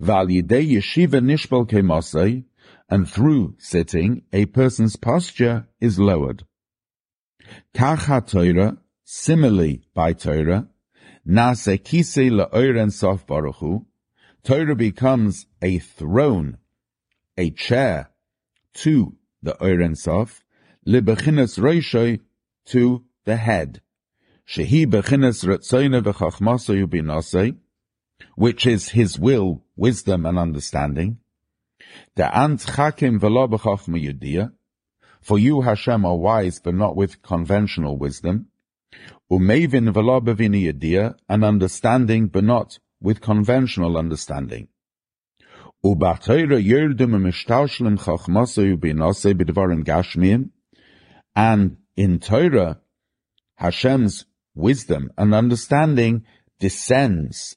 Val 0.00 0.26
yidei 0.26 0.68
yeshiva 0.68 1.20
nishbal 1.20 1.68
kemasai, 1.68 2.44
and 2.88 3.08
through 3.08 3.54
sitting, 3.58 4.22
a 4.32 4.46
person's 4.46 4.96
posture 4.96 5.68
is 5.80 5.98
lowered. 5.98 6.44
Kach 7.74 8.26
Torah, 8.26 8.78
similarly 9.04 9.82
by 9.94 10.12
Torah, 10.12 10.68
nase 11.26 11.78
kise 11.82 12.30
la'oren 12.30 12.92
sof 12.92 13.26
baruchu, 13.26 13.84
Torah 14.44 14.76
becomes 14.76 15.46
a 15.60 15.78
throne, 15.78 16.58
a 17.36 17.50
chair, 17.50 18.10
to 18.74 19.16
the 19.42 19.56
Oren 19.60 19.94
Sof, 19.94 20.44
libechinas 20.86 21.58
roishoi, 21.58 22.20
to 22.66 23.04
the 23.24 23.36
head. 23.36 23.82
Shehi 24.46 24.86
bechinas 24.86 25.44
retzoyne 25.44 26.00
v'chachmaso 26.02 26.86
yubinase, 26.86 27.56
which 28.36 28.66
is 28.66 28.90
his 28.90 29.18
will, 29.18 29.64
wisdom, 29.76 30.24
and 30.24 30.38
understanding. 30.38 31.18
For 35.20 35.38
you, 35.38 35.60
Hashem, 35.60 36.04
are 36.04 36.16
wise, 36.16 36.60
but 36.60 36.74
not 36.74 36.96
with 36.96 37.22
conventional 37.22 37.98
wisdom. 37.98 38.46
Umevin 39.30 39.92
v'lo 39.92 40.22
b'vini 40.22 40.72
yudia, 40.72 41.16
and 41.28 41.44
understanding, 41.44 42.28
but 42.28 42.44
not 42.44 42.78
with 43.00 43.20
conventional 43.20 43.96
understanding. 43.98 44.68
Ubatayra 45.84 46.62
b'dvarim 49.34 49.84
gashmiyim, 49.84 50.50
and 51.36 51.76
in 51.96 52.18
Torah, 52.18 52.80
Hashem's 53.56 54.24
wisdom 54.54 55.10
and 55.18 55.34
understanding 55.34 56.24
descends 56.58 57.56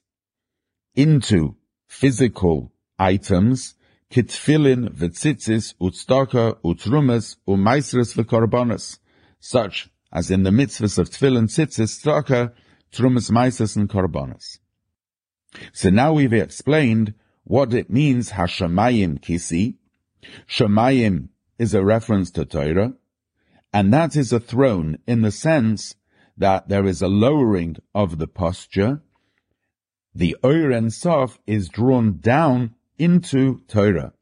into 0.94 1.56
physical 1.88 2.72
items, 2.98 3.74
kitfilin, 4.12 4.90
v'tzitzis, 4.90 5.74
utstaka, 5.80 6.56
utrumas, 6.62 7.36
umaisres 7.48 8.14
v'korbanos, 8.14 8.98
such 9.40 9.88
as 10.12 10.30
in 10.30 10.42
the 10.42 10.50
mitzvahs 10.50 10.98
of 10.98 11.08
tefillin, 11.08 11.44
tzitzis, 11.44 11.98
staka, 11.98 12.52
trumas, 12.92 13.30
maisres, 13.30 13.74
and 13.76 13.88
korbanos. 13.88 14.58
So 15.72 15.88
now 15.88 16.12
we've 16.12 16.32
explained 16.32 17.14
what 17.44 17.72
it 17.72 17.90
means 17.90 18.32
Hashemayim 18.32 19.20
Kisi. 19.20 19.76
Shemayim 20.46 21.28
is 21.58 21.74
a 21.74 21.82
reference 21.82 22.30
to 22.32 22.44
Torah, 22.44 22.94
and 23.72 23.92
that 23.92 24.14
is 24.14 24.32
a 24.32 24.40
throne 24.40 24.98
in 25.06 25.22
the 25.22 25.30
sense 25.30 25.94
that 26.36 26.68
there 26.68 26.84
is 26.84 27.00
a 27.00 27.08
lowering 27.08 27.76
of 27.94 28.18
the 28.18 28.26
posture. 28.26 29.00
The 30.14 30.36
Oir 30.44 30.70
and 30.70 30.92
Sof 30.92 31.38
is 31.46 31.68
drawn 31.68 32.18
down 32.18 32.74
into 33.02 33.60
Torah, 33.66 34.12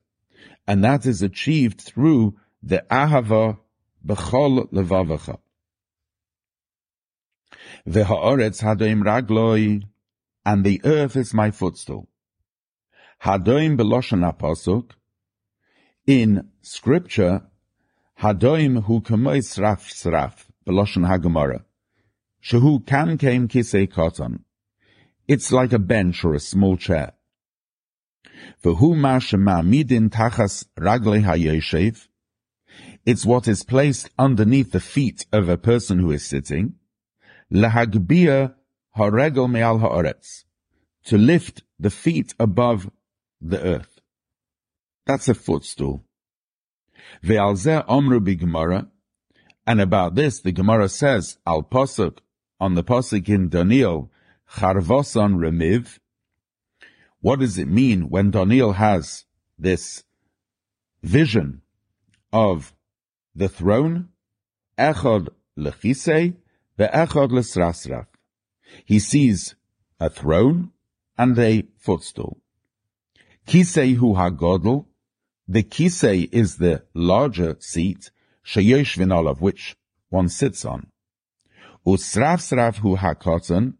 and 0.66 0.82
that 0.82 1.04
is 1.04 1.20
achieved 1.20 1.82
through 1.82 2.34
the 2.62 2.82
Ahava 2.90 3.58
B'chol 4.06 4.72
Levavacha. 4.72 5.36
V'ha'oretz 7.86 8.62
hadoim 8.62 9.02
ragloi, 9.02 9.82
and 10.46 10.64
the 10.64 10.80
earth 10.84 11.14
is 11.14 11.34
my 11.34 11.50
footstool. 11.50 12.08
Hadoim 13.22 13.76
beloshan 13.76 14.22
apasuk. 14.32 14.92
In 16.06 16.48
scripture, 16.62 17.42
Hadoim 18.20 18.84
hu 18.84 19.02
kamoi 19.02 19.40
sraf 19.40 19.82
sraf 20.00 20.46
beloshan 20.66 21.06
hagemara. 21.06 21.64
Shehu 22.42 22.86
kan 22.86 23.18
came 23.18 23.46
kisei 23.46 23.86
koton. 23.86 24.40
It's 25.28 25.52
like 25.52 25.74
a 25.74 25.78
bench 25.78 26.24
or 26.24 26.32
a 26.32 26.40
small 26.40 26.78
chair. 26.78 27.12
V'hu 28.62 28.96
ma 28.96 29.18
midin 29.62 30.10
tachas 30.10 30.66
ragle 30.78 31.22
hayeshev. 31.22 32.08
It's 33.06 33.24
what 33.24 33.48
is 33.48 33.62
placed 33.62 34.10
underneath 34.18 34.72
the 34.72 34.80
feet 34.80 35.26
of 35.32 35.48
a 35.48 35.56
person 35.56 35.98
who 35.98 36.10
is 36.10 36.24
sitting. 36.24 36.74
Lahagbia 37.52 38.54
haregel 38.96 39.50
me'al 39.50 39.78
ha'oretz. 39.78 40.44
To 41.04 41.16
lift 41.16 41.62
the 41.78 41.90
feet 41.90 42.34
above 42.38 42.90
the 43.40 43.62
earth. 43.62 44.00
That's 45.06 45.28
a 45.28 45.34
footstool. 45.34 46.04
Ve'alzeh 47.22 47.86
omru 47.86 48.38
Gemara, 48.38 48.88
and 49.66 49.80
about 49.80 50.14
this 50.14 50.40
the 50.40 50.52
Gemara 50.52 50.88
says, 50.88 51.38
al 51.46 51.62
posuk, 51.62 52.18
on 52.60 52.74
the 52.74 52.84
posuk 52.84 53.28
in 53.28 53.48
Daniel, 53.48 54.10
charvoson 54.52 55.36
remiv. 55.36 55.98
What 57.20 57.40
does 57.40 57.58
it 57.58 57.68
mean 57.68 58.08
when 58.08 58.30
Daniel 58.30 58.72
has 58.72 59.24
this 59.58 60.04
vision 61.02 61.60
of 62.32 62.74
the 63.34 63.48
throne? 63.48 64.08
Echod 64.78 65.28
lechise, 65.58 66.36
ve'echod 66.78 67.30
lesrasraf. 67.30 68.06
He 68.86 68.98
sees 68.98 69.54
a 69.98 70.08
throne 70.08 70.70
and 71.18 71.38
a 71.38 71.64
footstool. 71.76 72.40
Kisei 73.46 73.96
hu 73.96 74.14
hagodl. 74.14 74.86
The 75.46 75.62
kisei 75.62 76.28
is 76.32 76.56
the 76.56 76.84
larger 76.94 77.56
seat, 77.60 78.10
sheyoshvin 78.46 79.12
of 79.28 79.42
which 79.42 79.76
one 80.08 80.28
sits 80.28 80.64
on. 80.64 80.86
Usraf 81.86 82.76
hu 82.76 82.96
hakoton, 82.96 83.74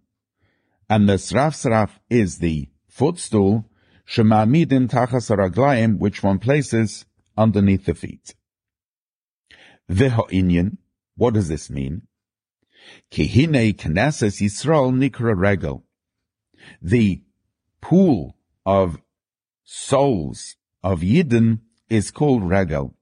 and 0.91 1.09
the 1.09 1.15
sraf 1.15 1.91
is 2.11 2.39
the 2.39 2.69
footstool, 3.01 3.65
shemamidin 4.07 4.87
tachas 4.87 5.35
raglayim, 5.35 5.99
which 5.99 6.23
one 6.23 6.39
places 6.39 7.07
underneath 7.35 7.87
the 7.87 7.95
feet. 7.95 8.35
Veho'inyan, 9.91 10.77
what 11.17 11.33
does 11.33 11.49
this 11.49 11.71
mean? 11.71 12.03
Kihine 13.11 13.75
knesses 13.75 14.43
Yisrael 14.43 14.93
nikra 14.93 15.35
regel. 15.35 15.83
The 16.83 17.23
pool 17.81 18.37
of 18.67 18.99
souls 19.65 20.57
of 20.83 21.01
Yidden 21.01 21.61
is 21.89 22.11
called 22.11 22.43
Regel. 22.43 22.95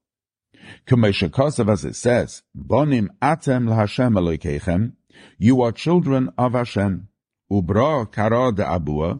Kamesha 0.87 1.29
Kosav, 1.29 1.69
as 1.69 1.83
it 1.83 1.97
says, 1.97 2.43
Bonim 2.57 3.09
atem 3.21 3.67
l'Hashem 3.67 4.13
Elokeichem, 4.13 4.93
you 5.37 5.61
are 5.61 5.73
children 5.73 6.29
of 6.37 6.53
Hashem, 6.53 7.09
ubra 7.51 8.09
kara 8.09 8.53
de 8.53 8.63
abua, 8.63 9.19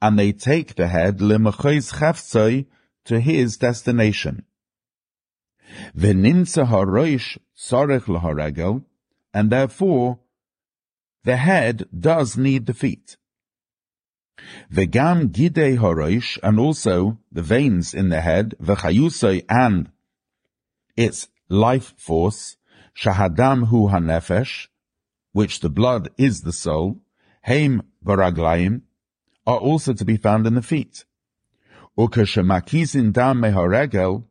and 0.00 0.18
they 0.18 0.32
take 0.32 0.74
the 0.74 0.88
head 0.88 1.18
lemachos 1.18 1.94
chafzoi, 1.94 2.66
to 3.04 3.20
his 3.20 3.56
destination. 3.56 4.44
V'nimtza 5.96 6.66
haroish 6.68 7.38
tzarech 7.56 8.04
laharegel, 8.04 8.84
and 9.32 9.50
therefore 9.50 10.18
the 11.24 11.36
head 11.36 11.88
does 11.98 12.36
need 12.36 12.66
the 12.66 12.74
feet. 12.74 13.16
V'gam 14.72 15.28
gidei 15.30 15.78
haroish, 15.78 16.38
and 16.42 16.60
also 16.60 17.18
the 17.32 17.42
veins 17.42 17.94
in 17.94 18.08
the 18.10 18.20
head, 18.20 18.54
v'chayusay, 18.62 19.44
and 19.48 19.90
its 20.96 21.28
life 21.48 21.94
force, 21.96 22.56
shahadam 22.94 23.68
hu 23.68 23.88
hanefesh, 23.88 24.68
which 25.32 25.60
the 25.60 25.70
blood 25.70 26.10
is 26.18 26.42
the 26.42 26.52
soul, 26.52 27.00
heim 27.42 27.82
baraglaim, 28.04 28.82
are 29.48 29.58
also 29.58 29.94
to 29.94 30.04
be 30.04 30.18
found 30.18 30.46
in 30.46 30.54
the 30.54 30.62
feet. 30.62 31.06
Ukashamakizin 31.98 33.14
dam 33.14 33.40
meharegel, 33.40 34.24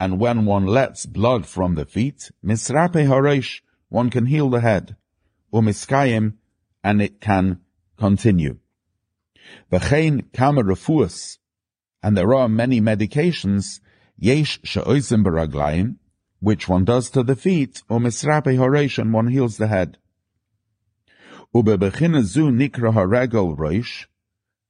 and 0.00 0.18
when 0.18 0.44
one 0.44 0.66
lets 0.66 1.06
blood 1.06 1.46
from 1.46 1.76
the 1.76 1.86
feet, 1.86 2.32
misrape 2.44 3.06
haresh, 3.06 3.60
one 3.88 4.10
can 4.10 4.26
heal 4.26 4.50
the 4.50 4.60
head, 4.60 4.96
umiskayim, 5.52 6.34
and 6.82 7.00
it 7.00 7.20
can 7.20 7.60
continue. 7.96 8.58
V'chein 9.70 10.24
kama 10.32 10.64
and 12.02 12.16
there 12.16 12.34
are 12.34 12.48
many 12.48 12.80
medications, 12.80 13.80
yesh 14.18 14.58
she'oisim 14.64 15.24
baraglaim, 15.24 15.98
which 16.40 16.68
one 16.68 16.84
does 16.84 17.10
to 17.10 17.22
the 17.22 17.36
feet, 17.36 17.80
or 17.88 18.00
misrape 18.00 18.58
haresh, 18.58 18.98
and 18.98 19.12
one 19.12 19.28
heals 19.28 19.56
the 19.56 19.68
head. 19.68 19.98
Zu 21.54 21.62
nikra 21.62 22.92
haregel 22.92 23.56
roish, 23.56 24.06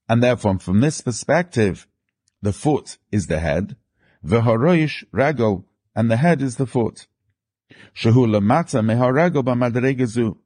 and 0.08 0.22
therefore 0.22 0.58
from 0.58 0.80
this 0.80 1.00
perspective, 1.00 1.86
the 2.42 2.52
foot 2.52 2.98
is 3.10 3.26
the 3.26 3.40
head, 3.40 3.76
v'haroish 4.24 5.04
regel, 5.12 5.64
and 5.94 6.10
the 6.10 6.18
head 6.18 6.42
is 6.42 6.56
the 6.56 6.66
foot. 6.66 7.06
Shehu 7.94 8.26
lamata 8.26 8.80
meharegel 8.84 9.42
b'madregezu, 9.42 10.36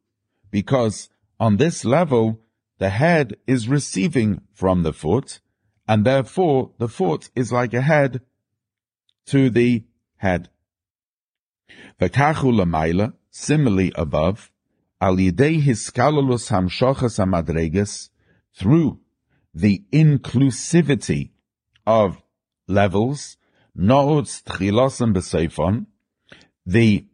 because 0.51 1.09
on 1.40 1.57
this 1.57 1.85
level, 1.85 2.40
the 2.79 2.90
head 2.90 3.37
is 3.47 3.68
receiving 3.68 4.40
from 4.53 4.83
the 4.83 4.92
foot, 4.92 5.40
and 5.87 6.05
therefore 6.05 6.71
the 6.79 6.88
foot 6.88 7.31
is 7.35 7.51
like 7.51 7.75
a 7.75 7.83
head 7.83 8.21
to 9.27 9.51
the 9.51 9.85
head. 10.16 10.49
V'kachu 12.01 12.53
lamaila, 12.53 13.14
similarly 13.31 13.92
above, 13.97 14.53
al 15.01 15.16
yidei 15.16 15.61
hiskalulus 15.61 16.51
hamshochas 16.51 17.18
hamadreges, 17.18 18.11
through 18.55 19.01
the 19.59 19.83
inclusivity 19.92 21.31
of 21.85 22.23
levels, 22.68 23.37
no'utz 23.77 24.42
tchilosim 24.44 25.12
b'seifon, 25.12 25.87
the 26.64 27.05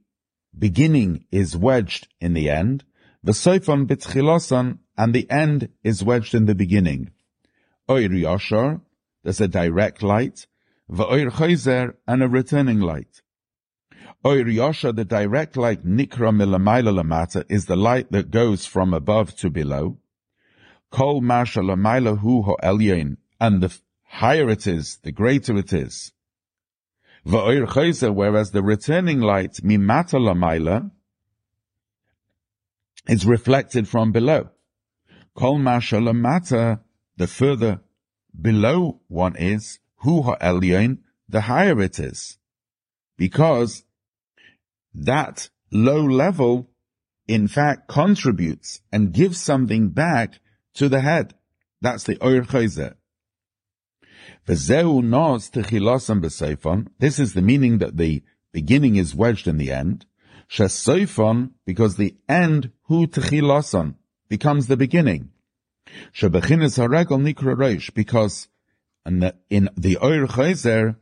beginning 0.59 1.25
is 1.33 1.57
wedged 1.57 2.07
in 2.21 2.35
the 2.35 2.51
end, 2.51 2.85
v'seifon 3.27 3.87
b'tchilosan, 3.87 4.79
and 4.99 5.15
the 5.15 5.29
end 5.31 5.71
is 5.83 6.05
wedged 6.05 6.35
in 6.35 6.45
the 6.45 6.55
beginning. 6.55 7.11
Oir 7.91 8.11
yoshar, 8.11 8.83
there's 9.23 9.41
a 9.41 9.49
direct 9.49 10.03
light, 10.03 10.47
v'oir 10.91 11.31
chayzer, 11.31 11.95
and 12.07 12.23
a 12.23 12.29
returning 12.29 12.81
light. 12.81 13.23
Oir 14.23 14.45
yosha, 14.45 14.95
the 14.95 15.07
direct 15.07 15.57
light 15.57 15.87
nikra 15.87 16.31
milamayla 16.31 16.93
lamata, 17.01 17.45
is 17.49 17.65
the 17.65 17.77
light 17.77 18.13
that 18.13 18.31
goes 18.31 18.67
from 18.67 18.93
above 18.93 19.35
to 19.37 19.49
below. 19.49 19.99
Kol 20.95 21.21
lamayla 21.23 22.21
hu 22.21 22.43
ho'elyon, 22.43 23.17
and 23.41 23.61
the 23.61 23.77
higher 24.05 24.49
it 24.49 24.65
is, 24.69 25.01
the 25.03 25.11
greater 25.11 25.57
it 25.57 25.73
is. 25.73 26.13
Va'oir 27.27 27.67
chayzer, 27.67 28.15
whereas 28.15 28.53
the 28.53 28.63
returning 28.63 29.19
light 29.19 29.55
mimata 29.65 30.21
lamayla 30.21 30.93
is 33.09 33.27
reflected 33.27 33.89
from 33.89 34.13
below. 34.13 34.51
Kol 35.35 35.59
masha 35.59 35.97
lamata, 35.97 36.79
the 37.17 37.27
further 37.27 37.81
below 38.41 39.01
one 39.09 39.35
is, 39.35 39.81
hu 39.97 40.23
ha'elyon, 40.23 40.99
the 41.29 41.41
higher 41.41 41.81
it 41.81 41.99
is. 41.99 42.39
Because 43.17 43.83
that 44.95 45.51
low 45.73 46.05
level, 46.05 46.71
in 47.27 47.49
fact, 47.49 47.89
contributes 47.89 48.81
and 48.93 49.13
gives 49.13 49.41
something 49.41 49.89
back 49.89 50.39
to 50.75 50.89
the 50.89 51.01
head. 51.01 51.35
That's 51.81 52.05
the 52.05 52.19
Oir 52.25 52.43
b'seifon. 56.21 56.89
This 56.99 57.19
is 57.19 57.35
the 57.35 57.43
meaning 57.43 57.79
that 57.79 57.97
the 57.97 58.23
beginning 58.53 58.97
is 58.97 59.15
wedged 59.15 59.47
in 59.47 59.57
the 59.59 59.73
end. 59.73 60.07
Shesoifon, 60.49 61.51
because 61.65 61.97
the 61.97 62.17
end, 62.29 62.71
hu 62.85 63.07
techilosam, 63.07 63.95
becomes 64.29 64.67
the 64.67 64.77
beginning. 64.77 65.31
Shebechinis 66.13 66.79
haregel 66.79 67.21
nikra 67.21 67.57
reish, 67.57 67.93
because 67.95 68.49
in 69.07 69.21
the, 69.21 69.35
in 69.51 69.69
the 69.77 69.99
Oir 69.99 70.27
Chayzer, 70.27 70.97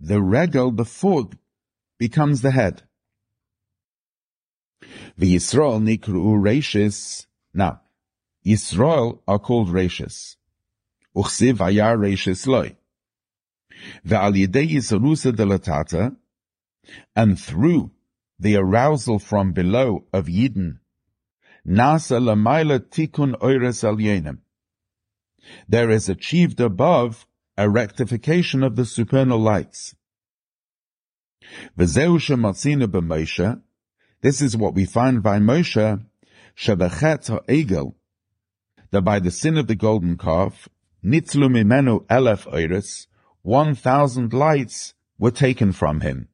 the 0.00 0.20
regel, 0.20 0.70
the 0.70 0.84
foot, 0.84 1.34
becomes 1.98 2.42
the 2.42 2.50
head. 2.50 2.82
The 5.16 5.34
Yisrael 5.34 5.80
nikru 5.82 6.38
reishis. 6.38 7.26
Now, 7.54 7.80
Yisrael 8.46 9.20
are 9.26 9.40
called 9.40 9.68
reishis. 9.68 10.36
Uchsiv 11.16 11.60
ayar 11.60 11.96
reishis 11.98 12.46
loy. 12.46 12.76
Delatata, 15.32 16.16
and 17.16 17.40
through 17.40 17.90
the 18.38 18.56
arousal 18.56 19.18
from 19.18 19.52
below 19.52 20.04
of 20.12 20.26
Yidden, 20.26 20.78
nasa 21.66 22.20
lamaila 22.20 22.78
tikun 22.78 23.34
oires 23.40 23.82
al 23.82 23.96
There 25.68 25.90
is 25.90 26.08
achieved 26.08 26.60
above 26.60 27.26
a 27.56 27.68
rectification 27.68 28.62
of 28.62 28.76
the 28.76 28.84
supernal 28.84 29.38
lights. 29.38 29.96
V'zeu 31.76 32.18
b'Moshe, 32.86 33.60
this 34.20 34.40
is 34.40 34.56
what 34.56 34.74
we 34.74 34.84
find 34.84 35.22
by 35.22 35.38
Moshe, 35.38 36.04
Shebechet 36.56 37.28
ha'egel, 37.28 37.96
that 38.90 39.02
by 39.02 39.18
the 39.18 39.30
sin 39.30 39.56
of 39.56 39.66
the 39.66 39.74
golden 39.74 40.16
calf, 40.16 40.68
nitzlu 41.04 41.48
mimenu 41.48 42.06
elef 42.06 42.46
oiris, 42.52 43.06
one 43.42 43.74
thousand 43.74 44.32
lights 44.32 44.94
were 45.18 45.30
taken 45.30 45.72
from 45.72 46.00
him. 46.00 46.28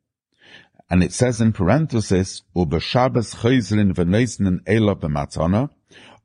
And 0.90 1.02
it 1.02 1.12
says 1.12 1.40
in 1.40 1.52
parenthesis, 1.52 2.42
Ubashabbos 2.54 3.36
chayzlin 3.36 3.94
v'neisnin 3.94 4.60
ela 4.66 4.94
b'matana, 4.96 5.70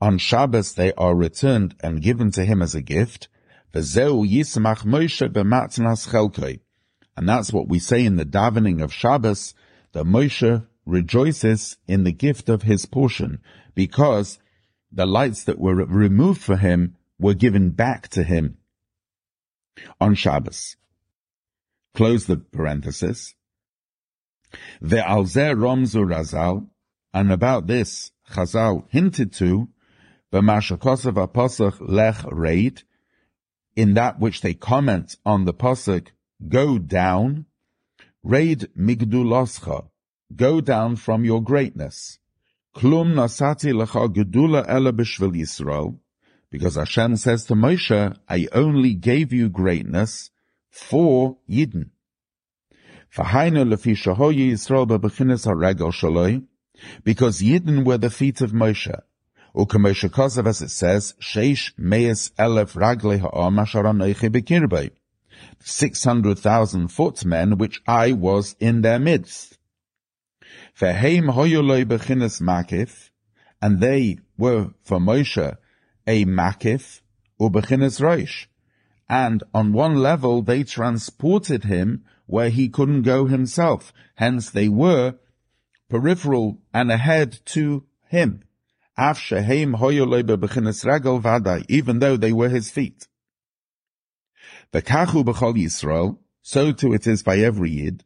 on 0.02 0.18
Shabbos 0.18 0.74
they 0.74 0.94
are 0.94 1.16
returned 1.16 1.76
and 1.82 2.02
given 2.02 2.32
to 2.32 2.46
him 2.46 2.62
as 2.62 2.76
a 2.76 2.82
gift, 2.82 3.30
v'zeu 3.74 4.30
yismach 4.30 4.84
Moshe 4.84 5.28
b'matnas. 5.30 6.60
And 7.16 7.30
that's 7.30 7.52
what 7.52 7.68
we 7.68 7.80
say 7.80 8.06
in 8.06 8.18
the 8.18 8.26
davening 8.26 8.84
of 8.84 8.94
Shabbos, 8.94 9.54
that 9.94 10.06
Moshe 10.06 10.66
rejoices 10.86 11.78
in 11.88 12.04
the 12.04 12.12
gift 12.12 12.50
of 12.50 12.64
his 12.64 12.86
portion 12.86 13.40
because 13.76 14.40
the 14.92 15.06
lights 15.06 15.44
that 15.44 15.60
were 15.60 15.76
removed 15.76 16.42
for 16.42 16.58
him 16.58 16.96
were 17.20 17.34
given 17.34 17.72
back 17.72 18.08
to 18.10 18.24
him 18.24 18.58
on 20.00 20.16
Shabbos. 20.16 20.76
Close 21.94 22.26
the 22.26 22.38
parenthesis. 22.38 23.36
Ve'alzer 24.82 25.56
romzu 25.56 26.06
razal, 26.06 26.68
and 27.14 27.32
about 27.32 27.68
this 27.68 28.12
Chazal 28.32 28.86
hinted 28.90 29.34
to, 29.34 29.70
b'mashakosav 30.32 31.28
aposach 31.28 31.78
lech 31.80 32.24
reid, 32.32 32.84
in 33.76 33.94
that 33.94 34.20
which 34.20 34.42
they 34.42 34.54
comment 34.54 35.18
on 35.26 35.46
the 35.46 35.54
posuk, 35.54 36.08
go 36.48 36.78
down, 36.78 37.46
raid 38.24 38.68
migduloscha, 38.78 39.88
Go 40.36 40.60
down 40.60 40.98
from 40.98 41.24
your 41.24 41.42
greatness. 41.42 42.20
Klum 42.78 43.16
nasati 43.16 43.74
lecha 43.74 44.08
gedula 44.08 44.64
ela 44.68 44.94
b'shvil 44.94 45.36
Yisrael, 45.36 45.98
because 46.52 46.76
Hashem 46.76 47.16
says 47.16 47.44
to 47.46 47.56
Moshe, 47.56 48.16
I 48.30 48.48
only 48.52 48.94
gave 48.94 49.34
you 49.34 49.50
greatness 49.50 50.30
for 50.70 51.38
Yidden. 51.50 51.90
V'hainu 53.16 53.66
lefi 53.68 53.96
shahoyi 53.96 54.52
Yisrael 54.52 54.88
bebechinas 54.88 55.48
haregel 55.48 55.92
shaloi, 55.92 56.46
because 57.04 57.42
Yidden 57.42 57.84
were 57.84 57.98
the 57.98 58.12
feet 58.12 58.42
of 58.42 58.52
Moshe. 58.52 59.02
Ukamoshe 59.56 60.10
Kosav, 60.12 60.46
as 60.46 60.62
it 60.62 60.70
says, 60.70 61.16
Sheish 61.20 61.72
meis 61.80 62.30
elef 62.38 62.76
ragle 62.76 63.20
ha'am 63.20 63.58
asher 63.58 63.82
anoichi 63.82 64.92
hundred 66.06 66.38
thousand 66.38 66.90
footmen, 66.90 67.58
which 67.58 67.82
I 67.88 68.12
was 68.12 68.56
in 68.60 68.82
their 68.82 69.00
midst. 69.00 69.56
Ve'heim 69.56 69.56
hoyoloi 69.56 69.56
bechinas 69.56 69.56
makif, 70.46 70.67
and 70.80 71.00
they 73.80 74.20
were 74.38 74.70
for 74.84 75.00
Moshe 75.00 75.58
a 76.08 76.26
makif, 76.26 77.02
ubechinas 77.40 78.00
roish, 78.00 78.48
and 79.10 79.44
on 79.54 79.74
one 79.74 79.96
level 79.96 80.42
they 80.42 80.64
transported 80.64 81.66
him 81.66 82.06
where 82.26 82.50
he 82.50 82.70
couldn't 82.70 83.02
go 83.04 83.26
himself. 83.26 83.92
Hence 84.16 84.50
they 84.50 84.70
were 84.70 85.16
peripheral 85.90 86.60
and 86.74 86.92
ahead 86.92 87.40
to 87.46 87.86
him. 88.10 88.44
Even 88.98 89.76
though 92.00 92.18
they 92.18 92.34
were 92.34 92.50
his 92.50 92.72
feet. 92.72 93.08
V'kachu 94.74 95.24
b'chol 95.24 95.56
Yisrael, 95.56 96.18
so 96.42 96.72
too 96.72 96.94
it 96.94 97.06
is 97.08 97.24
by 97.24 97.38
every 97.38 97.72
Yid, 97.72 98.04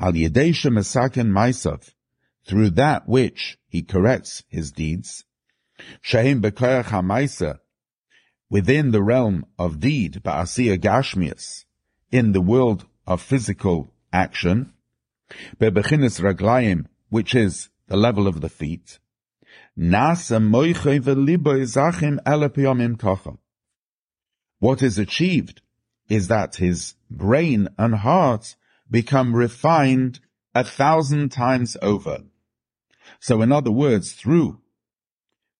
al 0.00 0.12
yedei 0.12 0.50
shemesaken 0.50 1.30
maisav, 1.30 1.93
through 2.46 2.70
that 2.70 3.08
which 3.08 3.58
he 3.66 3.82
corrects 3.82 4.42
his 4.48 4.72
deeds, 4.72 5.24
Shahim 6.02 6.40
b'koyach 6.40 6.86
ha'maisa, 6.86 7.58
within 8.50 8.90
the 8.90 9.02
realm 9.02 9.44
of 9.58 9.80
deed, 9.80 10.22
ba'asiyah 10.22 10.78
gashmias, 10.78 11.64
in 12.12 12.32
the 12.32 12.40
world 12.40 12.86
of 13.06 13.20
physical 13.20 13.92
action, 14.12 14.72
bebechinis 15.58 16.20
raglayim, 16.20 16.86
which 17.08 17.34
is 17.34 17.70
the 17.88 17.96
level 17.96 18.26
of 18.28 18.40
the 18.40 18.48
feet, 18.48 18.98
nasa 19.78 20.40
moiche 20.40 21.00
v'libo 21.00 21.62
zachim 21.62 22.22
elapiyomim 22.24 22.96
kocha. 22.96 23.38
What 24.58 24.82
is 24.82 24.98
achieved 24.98 25.60
is 26.08 26.28
that 26.28 26.56
his 26.56 26.94
brain 27.10 27.68
and 27.78 27.94
heart 27.94 28.56
become 28.90 29.34
refined 29.34 30.20
a 30.54 30.62
thousand 30.62 31.30
times 31.30 31.76
over. 31.82 32.22
So 33.20 33.42
in 33.42 33.52
other 33.52 33.70
words, 33.70 34.12
through 34.12 34.60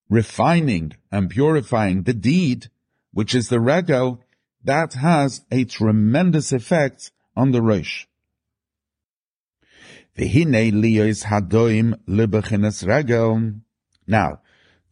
refining 0.09 0.93
and 1.11 1.31
purifying 1.31 2.03
the 2.03 2.15
deed, 2.15 2.69
which 3.13 3.35
is 3.35 3.49
the 3.49 3.61
regel, 3.61 4.21
that 4.63 4.95
has 4.95 5.43
a 5.51 5.65
tremendous 5.65 6.53
effect 6.53 7.11
on 7.37 7.53
the 7.53 7.63
Rosh. 7.63 8.07
Now, 14.07 14.41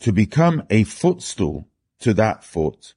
to 0.01 0.13
become 0.13 0.63
a 0.69 0.85
footstool 0.85 1.69
to 2.01 2.15
that 2.15 2.43
foot, 2.43 2.95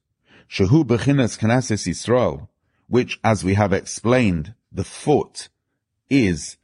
Shehu 0.50 0.84
Bechinas 0.84 1.38
Knesses 1.38 1.86
Yisrael, 1.86 2.48
which, 2.88 3.20
as 3.22 3.44
we 3.44 3.54
have 3.54 3.72
explained, 3.72 4.54
the 4.72 4.84
foot 4.84 5.48
is 6.10 6.56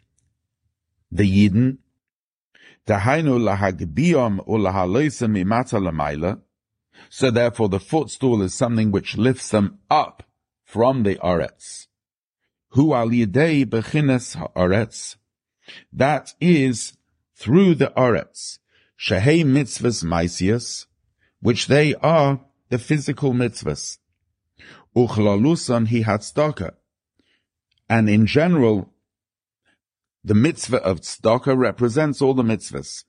the 1.11 1.24
Yidden, 1.24 1.78
Dahainu 2.87 3.38
lahagbiom 3.38 4.45
ulahaloisem 4.47 5.37
imata. 5.40 6.40
So 7.09 7.31
therefore 7.31 7.68
the 7.68 7.81
footstool 7.81 8.42
is 8.42 8.55
something 8.55 8.90
which 8.90 9.16
lifts 9.16 9.51
them 9.51 9.79
up 9.90 10.25
from 10.64 11.03
the 11.05 11.16
Aretz. 11.16 11.87
Hu 12.71 12.95
al 12.95 13.11
yidei 13.11 13.64
bechines 13.66 14.37
ha'aretz. 14.37 15.16
That 15.92 16.35
is 16.40 16.97
through 17.37 17.77
the 17.77 17.92
Aretz. 17.97 18.59
Shehei 18.99 19.45
mitzvahs 19.45 20.05
maisias, 20.05 20.87
which 21.40 21.66
they 21.66 21.95
are 21.97 22.40
the 22.68 22.79
physical 22.79 23.33
mitzvahs. 23.33 23.99
Uchlalusan 24.97 25.88
hi 25.88 26.03
hatzdaka. 26.09 26.73
And 27.88 28.09
in 28.09 28.27
general, 28.27 28.91
the 30.25 30.35
mitzvah 30.35 30.83
of 30.83 31.01
tzedakah 31.01 31.57
represents 31.57 32.23
all 32.23 32.35
the 32.35 32.43
mitzvahs. 32.43 33.05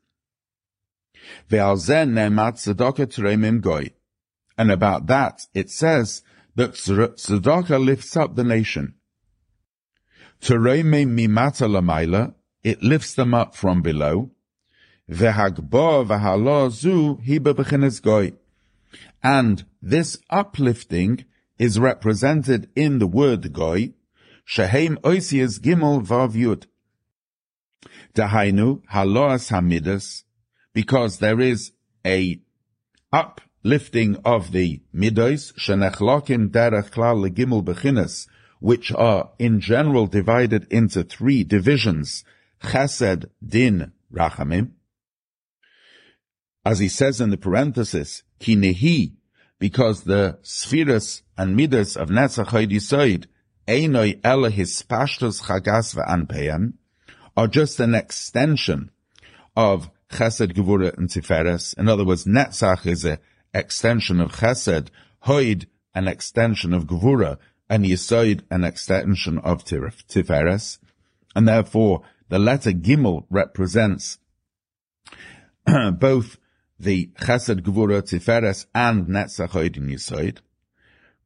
And 4.57 4.71
about 4.71 5.07
that, 5.07 5.47
it 5.53 5.69
says 5.69 6.23
that 6.55 6.71
tzedakah 6.73 7.83
lifts 7.83 8.17
up 8.17 8.35
the 8.35 8.43
nation. 8.43 8.95
It 12.63 12.83
lifts 12.83 13.13
them 13.13 13.33
up 13.33 13.55
from 13.55 13.81
below. 13.81 14.31
And 19.23 19.65
this 19.81 20.17
uplifting 20.29 21.25
is 21.57 21.79
represented 21.79 22.69
in 22.75 22.99
the 22.99 23.07
word 23.07 23.53
goy, 23.53 23.93
shehem 24.45 24.97
oisias 24.97 25.59
gimel 25.59 26.05
vav 26.05 26.33
yud. 26.33 26.65
Dahainu, 28.15 28.81
haloas 28.91 29.49
hamidas, 29.51 30.23
because 30.73 31.17
there 31.19 31.39
is 31.39 31.71
a 32.05 32.39
uplifting 33.11 34.17
of 34.25 34.51
the 34.51 34.81
midos, 34.93 35.53
shenechlokim 35.53 36.49
derech 36.49 36.91
klal 36.91 37.27
legimel 37.27 37.63
bechinas, 37.63 38.27
which 38.59 38.91
are 38.91 39.31
in 39.39 39.59
general 39.59 40.07
divided 40.07 40.67
into 40.71 41.03
three 41.03 41.43
divisions, 41.43 42.23
chesed, 42.63 43.25
din, 43.45 43.91
rachamim. 44.13 44.71
As 46.65 46.79
he 46.79 46.87
says 46.87 47.19
in 47.19 47.29
the 47.29 47.37
parenthesis, 47.37 48.23
kinehi, 48.39 49.15
because 49.59 50.03
the 50.03 50.39
spheres 50.41 51.23
and 51.37 51.55
midas 51.55 51.97
of 51.97 52.09
Netzach 52.09 52.47
Yisoid, 52.67 53.25
einoi 53.67 54.51
his 54.51 54.83
pashtos 54.83 55.43
chagas 55.43 55.95
ve'anpeyan, 55.95 56.73
are 57.35 57.47
just 57.47 57.79
an 57.79 57.95
extension 57.95 58.91
of 59.55 59.89
Chesed, 60.11 60.53
Gevura, 60.53 60.95
and 60.97 61.09
Tiferes. 61.09 61.77
In 61.77 61.89
other 61.89 62.05
words, 62.05 62.25
Netzach 62.25 62.85
is 62.85 63.05
an 63.05 63.17
extension 63.53 64.19
of 64.19 64.33
Chesed, 64.33 64.89
Hoid, 65.25 65.65
an 65.95 66.07
extension 66.07 66.73
of 66.73 66.85
Gevura, 66.85 67.37
and 67.69 67.85
Yisoid, 67.85 68.41
an 68.51 68.63
extension 68.63 69.39
of 69.39 69.63
Tiferes. 69.65 70.77
And 71.35 71.47
therefore, 71.47 72.03
the 72.29 72.39
letter 72.39 72.71
Gimel 72.71 73.25
represents 73.29 74.19
both 75.93 76.37
the 76.79 77.07
Chesed, 77.19 77.61
Gevura, 77.61 78.01
Tiferes, 78.03 78.67
and 78.75 79.07
Netzach, 79.07 79.49
Hoid, 79.49 79.77
and 79.77 79.89
Yisoid. 79.89 80.39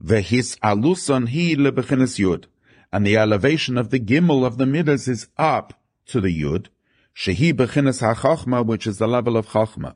Vehis 0.04 0.58
aluson 0.60 1.28
hi 1.28 1.56
lebechinas 1.56 2.20
yud. 2.20 2.46
And 2.94 3.06
the 3.06 3.18
elevation 3.18 3.78
of 3.78 3.90
the 3.90 4.00
gimel 4.00 4.46
of 4.46 4.58
the 4.58 4.66
midas 4.66 5.08
is 5.08 5.28
up 5.38 5.74
to 6.08 6.22
the 6.22 6.42
Yud, 6.42 6.68
Shehi 7.16 7.54
Bechinas 7.54 8.02
HaChochma, 8.02 8.66
which 8.66 8.88
is 8.88 8.98
the 8.98 9.08
level 9.08 9.38
of 9.38 9.48
Chochma. 9.48 9.96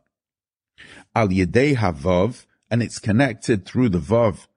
Al 1.15 1.29
Yedei 1.29 1.75
HaVov, 1.75 2.45
and 2.69 2.81
it's 2.81 2.99
connected 2.99 3.65
through 3.65 3.89
the 3.89 3.99
Vov, 3.99 4.47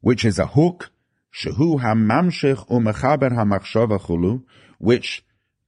which 0.00 0.24
is 0.24 0.38
a 0.38 0.46
hook, 0.46 0.90
Shehu 1.34 1.80
HaMamshech 1.80 2.68
Umechaber 2.68 3.32
HaMachshava 3.32 4.00
Chulu, 4.00 4.44
which 4.78 5.24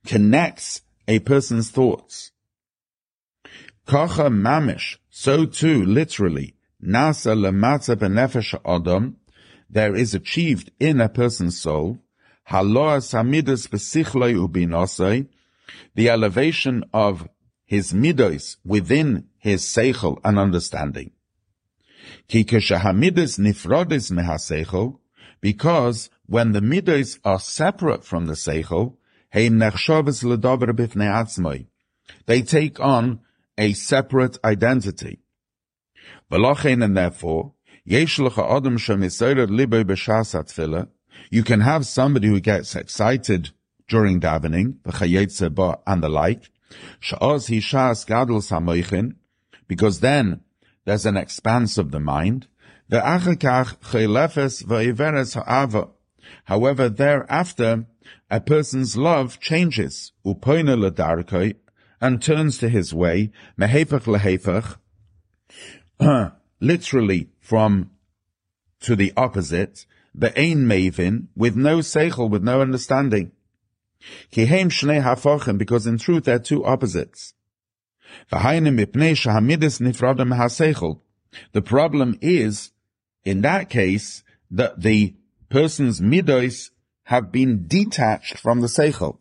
connects 0.06 0.82
a 1.06 1.18
person's 1.20 1.70
thoughts. 1.70 2.30
Kocha 3.86 4.28
Mamish, 4.30 4.96
so 5.10 5.44
too, 5.44 5.84
literally, 5.84 6.54
Nasa 6.82 7.36
Lemata 7.36 7.96
Benefesh 7.96 8.58
Adam, 8.64 9.16
there 9.68 9.94
is 9.94 10.14
achieved 10.14 10.70
in 10.78 11.00
a 11.00 11.08
person's 11.08 11.60
soul, 11.60 11.98
haloas 12.50 13.12
hamidus 13.12 13.68
besichloi 13.68 14.34
ubinosoi, 14.34 15.26
the 15.94 16.08
elevation 16.08 16.84
of 16.92 17.28
his 17.64 17.92
midos 17.92 18.56
within 18.64 19.26
his 19.38 19.62
seichel 19.62 20.18
and 20.24 20.38
understanding. 20.38 21.11
Ki 22.28 22.44
hamidus 22.44 23.38
nifrodis 23.38 24.11
mehaseichel, 24.12 24.98
because 25.40 26.11
when 26.26 26.52
the 26.52 26.61
midos 26.61 27.18
are 27.24 27.38
separate 27.38 28.04
from 28.04 28.26
the 28.26 28.34
seichel, 28.34 28.96
heim 29.32 29.54
nechshavas 29.54 30.24
ledover 30.24 30.72
bifnei 30.72 31.66
they 32.26 32.42
take 32.42 32.80
on 32.80 33.20
a 33.56 33.72
separate 33.72 34.38
identity. 34.44 35.20
V'lochein 36.30 36.84
and 36.84 36.96
therefore, 36.96 37.52
yesh 37.84 38.18
adam 38.18 38.78
shemisoyer 38.78 39.48
libo 39.48 39.84
b'shas 39.84 40.34
atfilah, 40.34 40.88
you 41.31 41.42
can 41.42 41.61
have 41.61 41.87
somebody 41.87 42.28
who 42.28 42.40
gets 42.40 42.74
excited 42.74 43.50
during 43.88 44.20
davening, 44.20 44.76
the 44.85 45.81
and 45.87 46.02
the 46.02 46.09
like, 46.09 46.50
because 49.66 50.00
then 50.00 50.40
there's 50.85 51.07
an 51.07 51.16
expanse 51.16 51.78
of 51.78 51.90
the 51.90 52.00
mind. 52.00 52.46
However, 56.44 56.88
thereafter, 56.88 57.87
a 58.31 58.40
person's 58.40 58.96
love 58.96 59.40
changes, 59.40 60.12
and 62.00 62.22
turns 62.22 62.59
to 62.59 62.68
his 62.68 62.94
way, 62.94 63.31
literally 66.61 67.28
from 67.40 67.90
to 68.81 68.94
the 68.94 69.12
opposite, 69.16 69.87
be'ein 70.18 70.66
mavin, 70.66 71.28
with 71.37 71.57
no 71.57 71.78
seichel, 71.78 72.28
with 72.28 72.42
no 72.42 72.61
understanding. 72.61 73.33
Kihem 74.33 74.70
shnei 74.70 75.02
hafochim, 75.02 75.59
because 75.59 75.87
in 75.87 75.98
truth 75.98 76.24
they're 76.24 76.38
two 76.38 76.64
opposites. 76.64 77.35
The 81.52 81.62
problem 81.64 82.18
is, 82.20 82.70
in 83.24 83.40
that 83.42 83.68
case, 83.70 84.22
that 84.50 84.81
the 84.81 85.14
person's 85.50 86.00
midos 86.00 86.70
have 87.04 87.31
been 87.33 87.66
detached 87.66 88.38
from 88.38 88.61
the 88.61 88.66
seichel. 88.66 89.18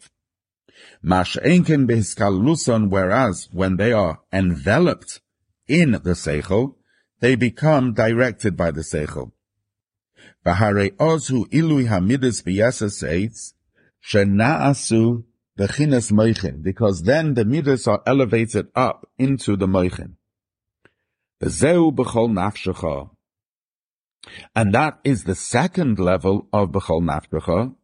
Mash 1.01 1.37
enken 1.37 1.87
behiskaluson, 1.87 2.89
whereas 2.89 3.49
when 3.51 3.77
they 3.77 3.91
are 3.91 4.19
enveloped 4.31 5.21
in 5.67 5.91
the 5.91 6.15
seichel, 6.15 6.75
they 7.19 7.35
become 7.35 7.93
directed 7.93 8.55
by 8.55 8.71
the 8.71 8.81
seichel. 8.81 9.31
V'harei 10.47 10.91
ozu 10.95 11.45
ilui 11.51 11.87
hamidas 11.89 12.41
b'yasa 12.41 12.89
says, 12.89 13.53
shena'asu 14.01 15.25
bechinas 15.59 16.09
moichin, 16.13 16.63
because 16.63 17.03
then 17.03 17.33
the 17.33 17.43
midas 17.43 17.85
are 17.85 18.01
elevated 18.05 18.67
up 18.73 19.09
into 19.17 19.57
the 19.57 19.67
moichin. 19.67 20.13
V'zeu 21.41 21.93
b'chol 21.93 22.29
nafshecha. 22.31 23.09
And 24.55 24.73
that 24.73 24.99
is 25.03 25.25
the 25.25 25.35
second 25.35 25.99
level 25.99 26.47
of 26.53 26.69
b'chol 26.69 27.01
nafshecha, 27.01 27.75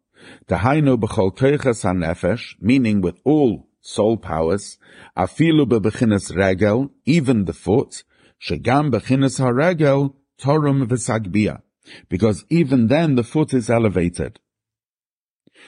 Dahainu 0.47 0.97
b'chol 0.97 1.36
koiches 1.36 1.84
hanefesh, 1.84 2.56
meaning 2.62 3.02
with 3.02 3.19
all 3.26 3.67
soul 3.82 4.15
powers, 4.15 4.78
afilu 5.17 5.65
bebechinas 5.65 6.34
regel, 6.34 6.91
even 7.04 7.43
the 7.43 7.52
foot, 7.52 8.04
shegam 8.41 8.89
bechinas 8.89 9.41
haregel, 9.41 10.13
torum 10.39 10.88
v'sagbia, 10.88 11.62
because 12.10 12.46
even 12.50 12.88
then 12.88 13.15
the 13.15 13.24
foot 13.24 13.54
is 13.54 13.69
elevated. 13.69 14.39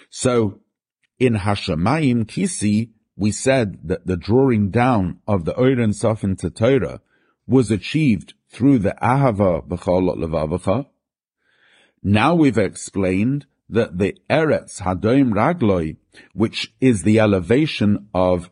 So, 0.10 0.62
in 1.20 1.36
Hashemayim 1.36 2.26
Kisi, 2.26 2.90
we 3.16 3.32
said 3.32 3.80
that 3.84 4.06
the 4.06 4.18
drawing 4.18 4.70
down 4.70 5.20
of 5.28 5.46
the 5.46 5.56
Oren 5.56 5.94
Sof 5.94 6.24
into 6.24 6.50
Torah 6.50 7.02
was 7.48 7.72
achieved 7.72 8.34
through 8.50 8.80
the 8.80 8.96
Ahava 9.02 9.66
B'chol 9.66 10.16
Levavacha. 10.18 10.88
Now 12.04 12.36
we've 12.36 12.58
explained 12.58 13.46
that 13.70 13.98
the 13.98 14.18
Eretz 14.30 14.82
Hadoim 14.82 15.34
Ragloi, 15.34 15.98
which 16.34 16.74
is 16.80 17.04
the 17.04 17.20
elevation 17.20 18.08
of 18.14 18.50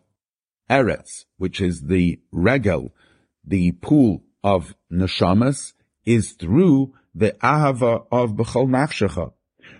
Eretz, 0.70 1.26
which 1.38 1.62
is 1.62 1.82
the 1.82 2.20
Regel, 2.32 2.94
the 3.46 3.74
pool 3.74 4.24
of 4.44 4.76
Neshamas, 4.92 5.74
is 6.06 6.32
through 6.34 6.94
the 7.14 7.32
Ahava 7.42 8.06
of 8.12 8.32
Bechol 8.32 8.68
Nafshecha, 8.68 9.34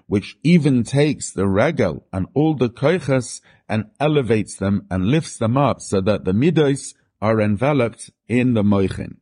which 0.08 0.38
even 0.44 0.84
takes 0.84 1.32
the 1.32 1.48
Regel 1.48 2.06
and 2.12 2.28
all 2.34 2.56
the 2.56 2.70
Koiches 2.70 3.42
and 3.68 3.86
elevates 4.00 4.56
them 4.58 4.86
and 4.90 5.08
lifts 5.08 5.38
them 5.38 5.58
up 5.58 5.82
so 5.82 6.02
that 6.02 6.26
the 6.26 6.34
Midos 6.34 6.94
are 7.22 7.42
enveloped 7.42 8.12
in 8.28 8.54
the 8.54 8.64
Moichin. 8.64 9.18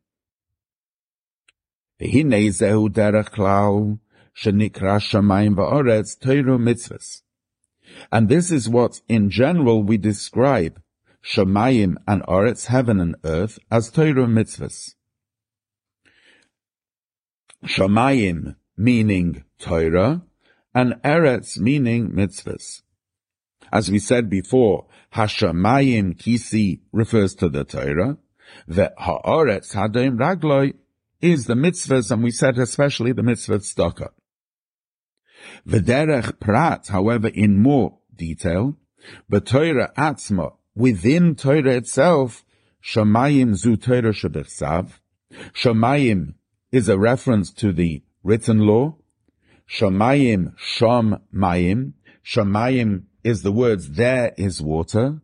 And 8.12 8.30
this 8.30 8.52
is 8.52 8.70
what 8.70 9.02
in 9.08 9.30
general 9.30 9.84
we 9.84 9.98
describe 9.98 10.82
Shemayim 11.24 11.98
and 12.08 12.24
Oretz, 12.24 12.66
heaven 12.68 13.00
and 13.00 13.16
earth, 13.24 13.60
as 13.70 13.92
Torah 13.92 14.26
mitzvahs. 14.26 14.96
Shamayim 17.66 18.56
meaning 18.76 19.44
Torah, 19.60 20.24
and 20.74 20.94
Eretz 21.04 21.60
meaning 21.60 22.12
mitzvahs. 22.12 22.82
As 23.72 23.92
we 23.92 24.00
said 24.00 24.30
before, 24.30 24.88
Hashamayim 25.14 26.18
kisi 26.18 26.82
refers 26.92 27.36
to 27.36 27.50
the 27.50 27.64
Torah, 27.64 28.18
the 28.68 28.92
Haaretz 29.00 29.74
hadoim 29.74 30.18
ragloi 30.18 30.74
is 31.22 31.46
the 31.46 31.54
mitzvahs, 31.54 32.12
and 32.12 32.24
we 32.24 32.32
said 32.32 32.58
especially 32.58 33.12
the 33.12 33.24
mitzvah 33.24 33.60
tzedakah. 33.60 34.10
V'derech 35.68 36.40
prat, 36.40 36.88
however, 36.88 37.28
in 37.28 37.62
more 37.62 38.00
detail, 38.16 38.78
but 39.30 39.46
Torah 39.46 39.92
atzma, 39.98 40.56
within 40.76 41.36
Torah 41.36 41.76
itself, 41.76 42.44
Shamayim 42.84 43.56
zu 43.56 43.78
Torah 43.78 44.12
shebechsav. 44.12 45.00
Shamayim 45.54 46.34
is 46.72 46.88
a 46.90 46.98
reference 46.98 47.52
to 47.52 47.74
the 47.74 48.04
written 48.24 48.60
law. 48.60 48.96
Shamayim 49.70 50.54
sham 50.58 51.22
mayim. 51.34 51.94
Shamayim 52.26 53.04
is 53.24 53.42
the 53.42 53.52
words 53.52 53.92
there 53.92 54.34
is 54.38 54.62
water. 54.62 55.22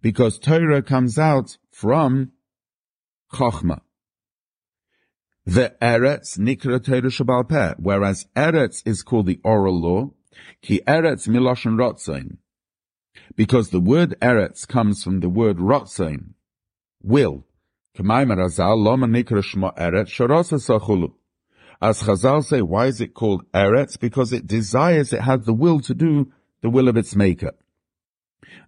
Because 0.00 0.38
Torah 0.38 0.82
comes 0.82 1.18
out 1.18 1.58
from 1.70 2.32
chachma. 3.32 3.80
The 5.44 5.74
Eretz 5.82 6.38
Nikra 6.38 6.84
Torah 6.84 7.02
Shabal 7.02 7.48
Peh, 7.48 7.74
whereas 7.78 8.26
Eretz 8.36 8.82
is 8.86 9.02
called 9.02 9.26
the 9.26 9.40
oral 9.42 9.80
law, 9.80 10.10
ki 10.62 10.80
Eretz 10.86 11.26
Miloshen 11.26 11.76
Rotzain, 11.76 12.36
because 13.34 13.70
the 13.70 13.80
word 13.80 14.14
Eretz 14.20 14.68
comes 14.68 15.02
from 15.02 15.18
the 15.18 15.28
word 15.28 15.56
Rotzain, 15.56 16.34
will. 17.02 17.44
As 17.94 18.04
Chazal 22.02 22.44
say, 22.44 22.62
why 22.62 22.86
is 22.86 23.00
it 23.00 23.12
called 23.12 23.44
Eretz? 23.52 23.98
Because 24.00 24.32
it 24.32 24.46
desires, 24.46 25.12
it 25.12 25.20
has 25.20 25.44
the 25.44 25.52
will 25.52 25.80
to 25.80 25.92
do 25.94 26.32
the 26.62 26.70
will 26.70 26.88
of 26.88 26.96
its 26.96 27.14
maker. 27.14 27.52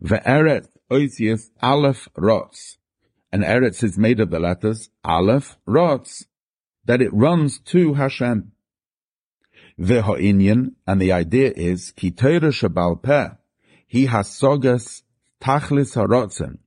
The 0.00 0.18
Eretz 0.18 0.68
Oisius 0.90 1.50
Aleph 1.62 2.08
Rotz. 2.18 2.76
And 3.32 3.42
Eretz 3.42 3.82
is 3.82 3.96
made 3.96 4.20
of 4.20 4.30
the 4.30 4.38
letters 4.38 4.90
Aleph 5.04 5.56
Rotz 5.66 6.26
that 6.84 7.00
it 7.00 7.12
runs 7.14 7.58
to 7.60 7.94
Hashem. 7.94 8.52
Ve'ha'inyan, 9.80 10.74
and 10.86 11.00
the 11.00 11.12
idea 11.12 11.50
is, 11.56 11.92
ki 11.92 12.10
Torah 12.10 12.52
he 13.86 14.06
has 14.06 14.28
sogas 14.28 15.02
tachlis 15.40 15.94
harotzen. 15.94 16.58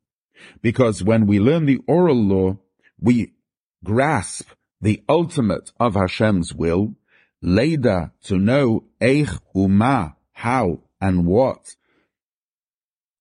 Because 0.62 1.04
when 1.04 1.28
we 1.28 1.40
learn 1.40 1.66
the 1.66 1.80
oral 1.88 2.16
law, 2.16 2.58
we 3.00 3.34
grasp 3.84 4.50
the 4.82 5.04
ultimate 5.08 5.72
of 5.80 5.96
Hashem's 5.96 6.54
will, 6.54 6.96
leda 7.42 8.12
to 8.24 8.38
know 8.38 8.86
eich 9.02 9.40
uma, 9.56 10.16
how 10.34 10.82
and 11.02 11.26
what. 11.26 11.76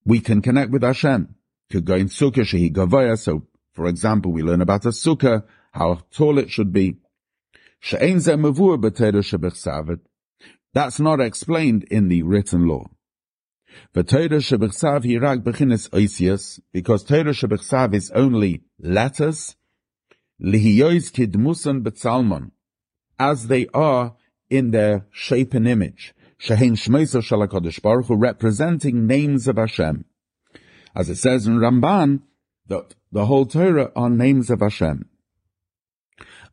We 0.05 0.19
can 0.19 0.41
connect 0.41 0.71
with 0.71 0.83
Hashem. 0.83 1.35
Could 1.69 1.85
go 1.85 1.95
in 1.95 2.07
sukkah 2.07 2.45
shehi 2.45 2.71
gavaya. 2.71 3.17
So, 3.17 3.47
for 3.73 3.87
example, 3.87 4.31
we 4.31 4.41
learn 4.41 4.61
about 4.61 4.85
a 4.85 4.89
sukkah 4.89 5.43
how 5.71 5.99
tall 6.11 6.37
it 6.37 6.49
should 6.49 6.71
be. 6.71 6.97
That's 10.73 10.99
not 10.99 11.19
explained 11.19 11.83
in 11.83 12.07
the 12.07 12.23
written 12.23 12.67
law. 12.67 12.85
But 13.93 14.07
Torah 14.09 14.27
shebechsav 14.29 15.03
hirag 15.03 15.43
bechinis 15.43 15.89
oisius, 15.89 16.59
because 16.71 17.03
Torah 17.03 17.31
shebechsav 17.31 17.93
is 17.93 18.11
only 18.11 18.63
letters, 18.79 19.55
lihiyois 20.41 21.11
kidmusan 21.11 21.83
betzalmon, 21.83 22.51
as 23.19 23.47
they 23.47 23.67
are 23.73 24.15
in 24.49 24.71
their 24.71 25.07
shape 25.11 25.53
and 25.53 25.67
image, 25.67 26.13
shehin 26.39 26.73
shmeisa 26.73 27.21
shalakodesh 27.21 27.81
baruch 27.81 28.07
representing 28.09 29.07
names 29.07 29.47
of 29.47 29.57
Hashem. 29.57 30.05
As 30.95 31.09
it 31.09 31.15
says 31.15 31.47
in 31.47 31.57
Ramban, 31.57 32.21
that 32.67 32.95
the 33.11 33.25
whole 33.25 33.45
Torah 33.45 33.91
are 33.95 34.09
names 34.09 34.49
of 34.49 34.59
Hashem. 34.59 35.05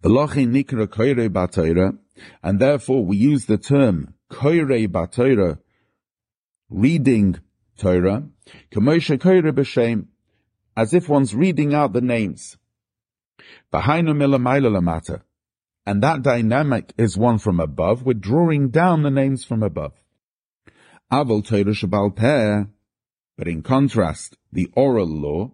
nikra 0.02 0.86
koire 0.86 1.28
batoira, 1.28 1.98
and 2.42 2.60
therefore 2.60 3.04
we 3.04 3.16
use 3.16 3.46
the 3.46 3.58
term 3.58 4.14
koire 4.30 4.88
batoira, 4.88 5.58
reading 6.70 7.38
Torah, 7.76 8.24
as 10.76 10.94
if 10.94 11.08
one's 11.08 11.34
reading 11.34 11.74
out 11.74 11.92
the 11.92 12.00
names. 12.00 12.56
And 15.86 16.02
that 16.02 16.22
dynamic 16.22 16.94
is 16.96 17.16
one 17.16 17.38
from 17.38 17.60
above. 17.60 18.04
We're 18.04 18.14
drawing 18.14 18.70
down 18.70 19.02
the 19.02 19.10
names 19.10 19.44
from 19.44 19.62
above. 19.62 19.92
But 21.10 21.28
in 23.48 23.62
contrast, 23.62 24.36
the 24.52 24.70
oral 24.74 25.06
law, 25.06 25.52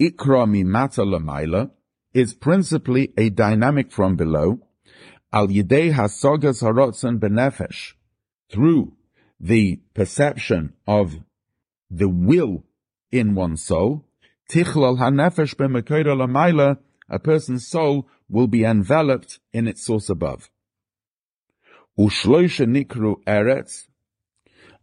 ikra 0.00 1.76
is 2.14 2.34
principally 2.34 3.12
a 3.16 3.30
dynamic 3.30 3.90
from 3.90 4.16
below, 4.16 4.60
al 5.32 5.48
through 8.50 8.92
the 9.42 9.80
perception 9.92 10.72
of 10.86 11.16
the 11.90 12.08
will 12.08 12.64
in 13.10 13.34
one's 13.34 13.64
soul, 13.64 14.06
tichlal 14.48 14.98
hanefesh 14.98 15.56
b'mekoyda 15.56 16.14
lamayla, 16.16 16.78
a 17.08 17.18
person's 17.18 17.66
soul 17.66 18.08
will 18.28 18.46
be 18.46 18.64
enveloped 18.64 19.40
in 19.52 19.66
its 19.66 19.84
source 19.84 20.08
above. 20.08 20.48
Ushloisha 21.98 22.66
nikru 22.66 23.16
eretz, 23.26 23.88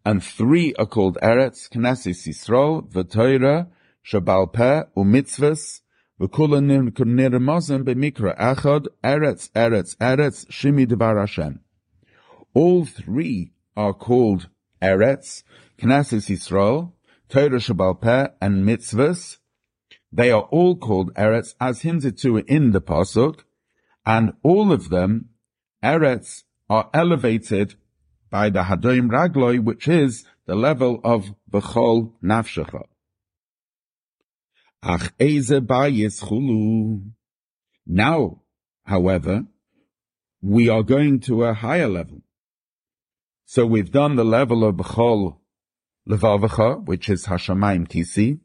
and 0.05 0.21
three 0.21 0.73
are 0.77 0.85
called 0.85 1.17
eretz, 1.23 1.69
Knesset 1.69 2.27
Yisroel, 2.27 2.91
v'toira, 2.91 3.67
shabal 4.05 4.51
peh, 4.51 4.83
umitzvahs, 4.95 5.81
v'kula 6.19 6.59
nirmazim 6.61 7.83
b'mikra 7.85 8.37
achad, 8.37 8.87
eretz, 9.03 9.49
eretz, 9.51 9.95
eretz, 9.97 10.45
shimi 10.47 10.85
devar 10.85 11.17
Hashem. 11.17 11.61
All 12.53 12.85
three 12.85 13.53
are 13.79 13.93
called 13.93 14.49
Eretz, 14.81 15.43
Knesset 15.79 16.25
Yisrael, 16.29 16.91
Torah 17.29 17.61
Shabbal 17.65 18.01
Peh, 18.01 18.27
and 18.41 18.65
Mitzvahs. 18.67 19.37
They 20.11 20.31
are 20.31 20.47
all 20.57 20.75
called 20.75 21.13
Eretz 21.13 21.55
as 21.61 21.81
hinted 21.81 22.17
to 22.23 22.37
in 22.39 22.71
the 22.71 22.81
Pasuk, 22.81 23.45
and 24.05 24.33
all 24.43 24.73
of 24.73 24.89
them, 24.89 25.29
Eretz, 25.81 26.43
are 26.69 26.89
elevated 26.93 27.75
by 28.29 28.49
the 28.49 28.63
Hadoim 28.63 29.07
Ragloi, 29.09 29.63
which 29.63 29.87
is 29.87 30.25
the 30.45 30.55
level 30.55 30.99
of 31.05 31.33
Bechol 31.49 32.11
Nafshecha. 32.21 32.83
Ach 34.83 35.11
eze 35.19 35.59
bayis 35.71 36.21
chulu. 36.27 37.11
Now, 37.87 38.41
however, 38.83 39.45
we 40.41 40.67
are 40.67 40.83
going 40.83 41.21
to 41.21 41.43
a 41.45 41.53
higher 41.53 41.87
level. 41.87 42.21
So 43.51 43.65
we've 43.65 43.91
done 43.91 44.15
the 44.15 44.23
level 44.23 44.63
of 44.63 44.75
Bechol 44.75 45.37
Levavacha, 46.07 46.85
which 46.85 47.09
is 47.09 47.25
Hashamayim 47.25 47.87
Kisi, 47.87 48.41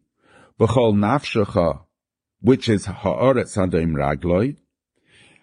Bechol 0.59 0.95
Nafshecha, 0.95 1.83
which 2.41 2.71
is 2.71 2.87
Ha'aretz 2.87 3.55
Hadoim 3.59 3.93
Ragloi. 3.93 4.57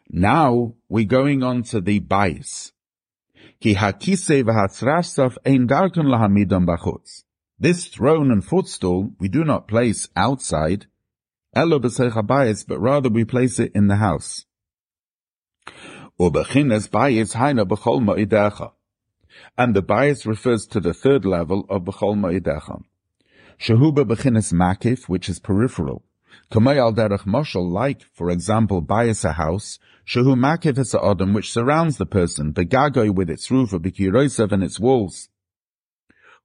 Now 0.09 0.73
we're 0.89 1.05
going 1.05 1.43
on 1.43 1.61
to 1.65 1.79
the 1.79 1.99
bias. 1.99 2.71
Ki 3.59 3.75
ein 3.75 3.93
darkon 5.67 6.07
lahamidam 6.07 6.65
bachutz. 6.65 7.23
This 7.59 7.85
throne 7.85 8.31
and 8.31 8.43
footstool 8.43 9.11
we 9.19 9.27
do 9.27 9.43
not 9.43 9.67
place 9.67 10.09
outside, 10.15 10.87
elo 11.55 11.77
b'seich 11.77 12.67
but 12.67 12.79
rather 12.79 13.09
we 13.09 13.25
place 13.25 13.59
it 13.59 13.71
in 13.75 13.85
the 13.85 13.97
house. 13.97 14.47
Bayis 16.19 17.35
haina 17.35 17.63
b'chol 17.67 18.01
ma'idecha. 18.03 18.71
And 19.57 19.75
the 19.75 19.81
bias 19.81 20.25
refers 20.25 20.65
to 20.67 20.79
the 20.79 20.93
third 20.93 21.25
level 21.25 21.65
of 21.69 21.83
b'chol 21.83 22.15
ma'idecha. 22.17 22.83
Shehuba 23.59 24.05
b'chines 24.05 24.53
makif, 24.53 25.07
which 25.07 25.29
is 25.29 25.39
peripheral. 25.39 26.03
Kamei 26.51 26.77
al 26.77 26.93
derech 26.93 27.25
moshel, 27.25 27.69
like, 27.69 28.03
for 28.13 28.29
example, 28.29 28.81
bias 28.81 29.23
a 29.23 29.33
house, 29.33 29.79
shehu 30.05 30.35
makif 30.35 30.77
odom 30.95 31.33
which 31.33 31.51
surrounds 31.51 31.97
the 31.97 32.05
person, 32.05 32.53
begagoy 32.53 33.13
with 33.13 33.29
its 33.29 33.49
roof, 33.51 33.73
or 33.73 33.79
bikiroisev 33.79 34.51
and 34.51 34.63
its 34.63 34.79
walls. 34.79 35.29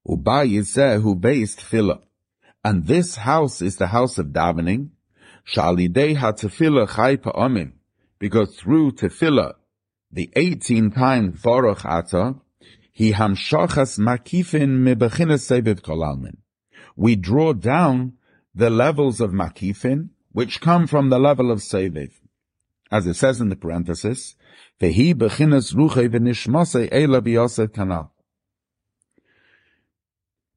Ubayizeh 0.07 1.03
who 1.03 1.15
based 1.17 1.61
tefillah. 1.61 2.01
And 2.65 2.87
this 2.87 3.17
house 3.17 3.61
is 3.63 3.77
the 3.77 3.89
house 3.89 4.19
of 4.19 4.27
davening. 4.27 4.91
Shalidei 5.53 6.17
ha-tefillah 6.17 6.95
chai 6.95 7.17
pa'omim. 7.17 7.73
Because 8.19 8.57
through 8.57 8.93
tefillah, 8.93 9.55
the 10.11 10.31
18 10.37 10.93
times 10.93 11.41
baruch 11.43 11.85
ata, 11.85 12.37
he 12.97 13.13
hamshachas 13.13 13.93
makifin 14.09 14.73
mebechinas 14.87 15.45
seviv 15.51 15.81
kolalmin. 15.83 16.37
We 16.97 17.15
draw 17.15 17.53
down 17.53 18.15
the 18.55 18.71
levels 18.71 19.21
of 19.21 19.33
makifin, 19.33 20.09
which 20.33 20.63
come 20.63 20.87
from 20.87 21.11
the 21.11 21.19
level 21.19 21.51
of 21.51 21.59
seviv. 21.59 22.13
As 22.91 23.07
it 23.07 23.15
says 23.15 23.41
in 23.43 23.51
the 23.51 23.57
parenthesis, 23.57 24.37
vehi 24.81 25.13
bechinas 25.13 25.75
ruche 25.75 26.09
v'nishmase 26.09 26.91
eila 26.91 27.21
biyosef 27.21 27.69
kanal 27.69 28.11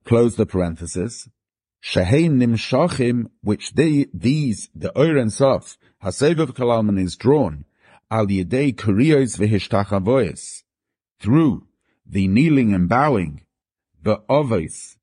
close 0.09 0.37
the 0.37 0.45
parenthesis, 0.45 1.29
Shehein 1.83 2.41
nimshachim, 2.41 3.29
which 3.41 3.73
they, 3.73 4.07
these, 4.11 4.69
the 4.73 4.91
Oren 4.97 5.29
Sof, 5.29 5.77
Hasevav 6.03 6.47
Kalalman 6.57 6.99
is 6.99 7.15
drawn, 7.15 7.65
al 8.09 8.25
yedei 8.25 8.73
kuriyos 8.73 9.37
v'hishtachavoyes, 9.37 10.63
through 11.19 11.67
the 12.09 12.27
kneeling 12.27 12.73
and 12.73 12.89
bowing, 12.89 13.43
the 14.01 14.21
ovis, 14.27 14.97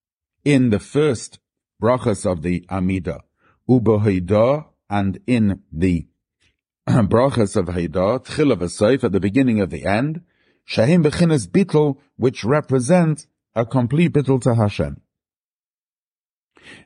in 0.44 0.70
the 0.70 0.80
first 0.80 1.38
brachas 1.80 2.30
of 2.30 2.42
the 2.42 2.66
Amida, 2.68 3.22
ubohida, 3.68 4.66
and 4.90 5.18
in 5.26 5.62
the 5.72 6.06
brachas 6.88 7.56
of 7.56 7.66
Haidah, 7.66 8.24
tchila 8.24 8.56
v'soif, 8.56 9.04
at 9.04 9.12
the 9.12 9.20
beginning 9.20 9.60
of 9.60 9.70
the 9.70 9.84
end, 9.84 10.22
shahim 10.68 11.04
bechinas 11.04 11.48
bittel, 11.48 11.98
which 12.16 12.44
represent 12.44 13.26
a 13.54 13.64
complete 13.64 14.12
bittul 14.12 14.40
to 14.42 14.54
Hashem. 14.54 15.00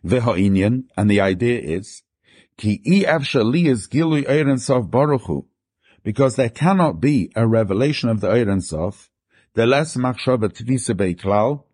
V'ha'inyan, 0.04 0.84
and 0.96 1.10
the 1.10 1.20
idea 1.20 1.60
is, 1.60 2.02
ki 2.58 2.80
is 2.84 3.88
gilui 3.88 4.26
eiren 4.26 4.60
sof 4.60 4.86
baruchu, 4.86 5.46
because 6.02 6.36
there 6.36 6.50
cannot 6.50 7.00
be 7.00 7.30
a 7.34 7.46
revelation 7.46 8.10
of 8.10 8.20
the 8.20 8.28
eiren 8.28 8.62
sof, 8.62 9.09
the 9.54 9.66
less 9.66 9.96
machshava 9.96 10.48
tvisa 10.48 10.94
klal, 11.16 11.64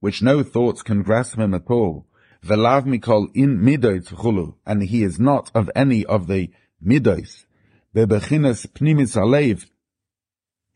which 0.00 0.22
no 0.22 0.42
thoughts 0.42 0.82
can 0.82 1.02
grasp 1.02 1.38
him 1.38 1.54
at 1.54 1.68
all, 1.68 2.06
v'lav 2.44 2.84
mikol 2.84 3.28
in 3.34 3.58
midois 3.58 4.12
chulu, 4.12 4.54
and 4.66 4.82
he 4.82 5.02
is 5.02 5.18
not 5.18 5.50
of 5.54 5.70
any 5.74 6.04
of 6.06 6.26
the 6.26 6.50
midois, 6.84 7.44
bebechinas 7.94 8.66
pnimis 8.68 9.16
alev, 9.16 9.66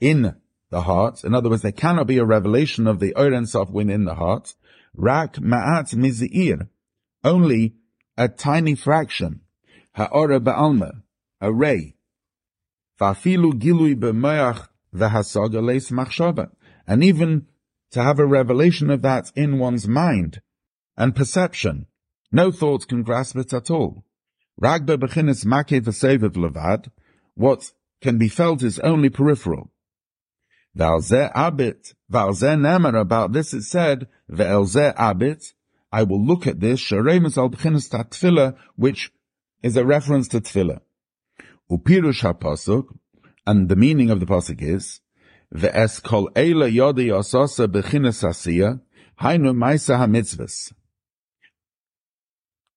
in 0.01 0.35
the 0.71 0.83
heart. 0.83 1.25
In 1.25 1.35
other 1.35 1.51
words, 1.51 1.63
there 1.63 1.73
cannot 1.73 2.07
be 2.07 2.19
a 2.19 2.25
revelation 2.25 2.87
of 2.87 3.01
the 3.01 3.15
Oren 3.15 3.47
Sof 3.47 3.71
within 3.71 4.05
the 4.05 4.15
heart. 4.15 4.55
Rak 4.95 5.35
ma'at 5.35 5.95
mizir. 5.95 6.69
Only 7.25 7.75
a 8.17 8.29
tiny 8.29 8.75
fraction. 8.75 9.41
Ha'ora 9.93 10.41
ba'alma. 10.41 11.03
A 11.41 11.53
ray. 11.53 11.97
Fafilu 13.01 13.53
gilui 13.53 13.95
b'meach 14.99 15.11
v'hasaga 15.11 15.63
leis 15.63 15.91
machshava. 15.91 16.51
And 16.87 17.05
even 17.05 17.47
to 17.91 18.03
have 18.03 18.19
a 18.19 18.27
revelation 18.27 18.91
of 18.91 19.03
that 19.03 19.33
in 19.35 19.59
one's 19.59 19.89
mind 19.89 20.41
and 20.97 21.15
perception. 21.15 21.87
No 22.31 22.51
thought 22.51 22.89
can 22.89 23.03
grasp 23.03 23.37
it 23.37 23.53
at 23.53 23.71
all. 23.71 24.05
Ragba 24.61 24.97
b'chinis 24.97 25.47
make 25.47 25.69
v'seviv 25.69 26.33
levad. 26.33 26.91
What 27.35 27.73
can 28.01 28.19
be 28.19 28.29
felt 28.29 28.63
is 28.63 28.79
only 28.81 29.09
peripheral. 29.09 29.71
Valzeh 30.77 31.33
abit, 31.35 31.95
valzeh 32.13 32.59
nemer, 32.59 33.01
about 33.01 33.33
this 33.33 33.55
it 33.55 33.63
said, 33.63 34.07
ve'elzeh 34.31 34.95
abit, 34.97 35.55
I 35.91 36.03
will 36.03 36.25
look 36.25 36.47
at 36.47 36.61
this, 36.61 36.81
sharemus 36.81 37.39
al 37.39 37.51
b'chinas 37.51 37.89
tefillah, 37.89 38.57
which 38.77 39.11
is 39.63 39.77
a 39.77 39.85
reference 39.85 40.29
to 40.29 40.41
tefillah. 40.41 40.81
Upirush 41.71 42.21
ha-pasuk, 42.23 42.97
and 43.49 43.71
the 43.71 43.77
meaning 43.77 44.11
of 44.11 44.21
the 44.21 44.27
pasuk 44.27 44.61
is, 44.61 45.01
ve'es 45.55 46.03
kol 46.03 46.29
eila 46.37 46.71
yodi 46.71 47.07
osasa 47.19 47.67
b'chinas 47.67 48.21
asiya, 48.31 48.79
hainu 49.23 49.55
maisa 49.57 49.97
ha-mitzvahs. 49.97 50.75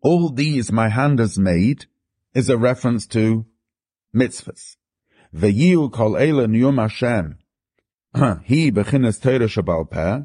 All 0.01 0.29
these 0.29 0.71
my 0.71 0.87
hand 0.87 1.19
has 1.19 1.37
made 1.37 1.87
is 2.33 2.47
a 2.49 2.57
reference 2.57 3.05
to 3.07 3.45
mitzvahs. 4.15 4.77
Ve'yiu 5.35 5.91
kol 5.91 6.13
eila 6.13 6.47
niyum 6.47 6.79
Hashem, 6.79 7.37
he 8.45 8.71
bechinas 8.71 9.21
Torah 9.21 9.47
Shabbal 9.47 9.91
Peh, 9.91 10.21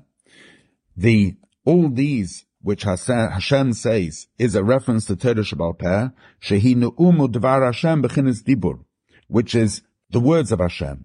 the, 0.96 1.34
all 1.64 1.90
these 1.90 2.46
which 2.62 2.84
Hashem 2.84 3.72
says 3.72 4.28
is 4.38 4.54
a 4.54 4.62
reference 4.62 5.06
to 5.06 5.16
Torah 5.16 5.42
Shabbal 5.50 5.76
Peh, 5.76 6.10
shehi 6.40 6.76
nu'umu 6.76 7.26
dvar 7.32 7.64
Hashem 7.64 8.04
bechinas 8.04 8.44
dibur, 8.44 8.84
which 9.26 9.56
is 9.56 9.82
the 10.10 10.20
words 10.20 10.52
of 10.52 10.60
Hashem. 10.60 11.04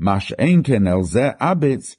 Abitz, 0.00 1.96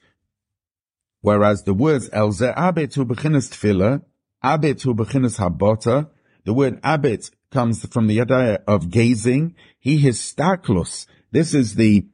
whereas 1.22 1.64
the 1.64 1.74
words 1.74 2.10
el 2.12 2.30
zeh 2.30 2.54
abit 2.56 2.96
hu 2.96 3.06
bechinas 3.06 3.50
tefillah, 3.52 4.02
abit 4.44 4.82
hu 4.82 4.96
bechinas 4.96 5.38
habota, 5.38 6.10
the 6.46 6.54
word 6.54 6.80
abit 6.84 7.30
comes 7.52 7.86
from 7.86 8.08
the 8.08 8.20
idea 8.22 8.62
of 8.68 8.90
gazing. 8.90 9.56
He 9.80 10.08
is 10.08 10.20
staklus. 10.20 11.06
This 11.32 11.54
is 11.54 11.76
the 11.76 12.08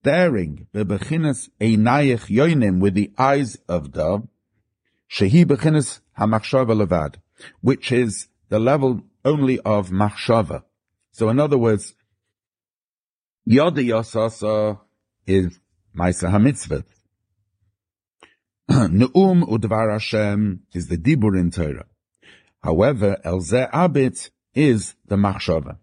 staring, 0.00 0.66
bebechinas 0.74 1.48
einayich 1.60 2.26
yoinim, 2.28 2.80
with 2.80 2.94
the 2.94 3.12
eyes 3.16 3.56
of 3.68 3.92
dove, 3.92 4.28
shehi 5.10 5.44
bechinas 5.44 6.00
hamachshava 6.18 6.74
levad, 6.86 7.16
which 7.60 7.92
is 7.92 8.28
the 8.48 8.58
level 8.58 9.02
only 9.24 9.60
of 9.60 9.90
machshava. 9.90 10.64
So 11.12 11.28
in 11.28 11.38
other 11.38 11.56
words, 11.56 11.94
yoda 13.48 13.82
yosasa 13.82 14.80
is 15.26 15.58
maisa 15.96 16.30
hamitzvah. 16.30 16.84
Ne'um 18.68 19.42
udvar 19.42 19.92
Hashem 19.92 20.62
is 20.72 20.88
the 20.88 20.96
dibur 20.96 21.38
in 21.38 21.50
Torah. 21.50 21.86
However, 22.62 23.18
elzeh 23.24 23.68
abit 23.72 24.30
is 24.54 24.94
the 25.06 25.16
machshava. 25.16 25.78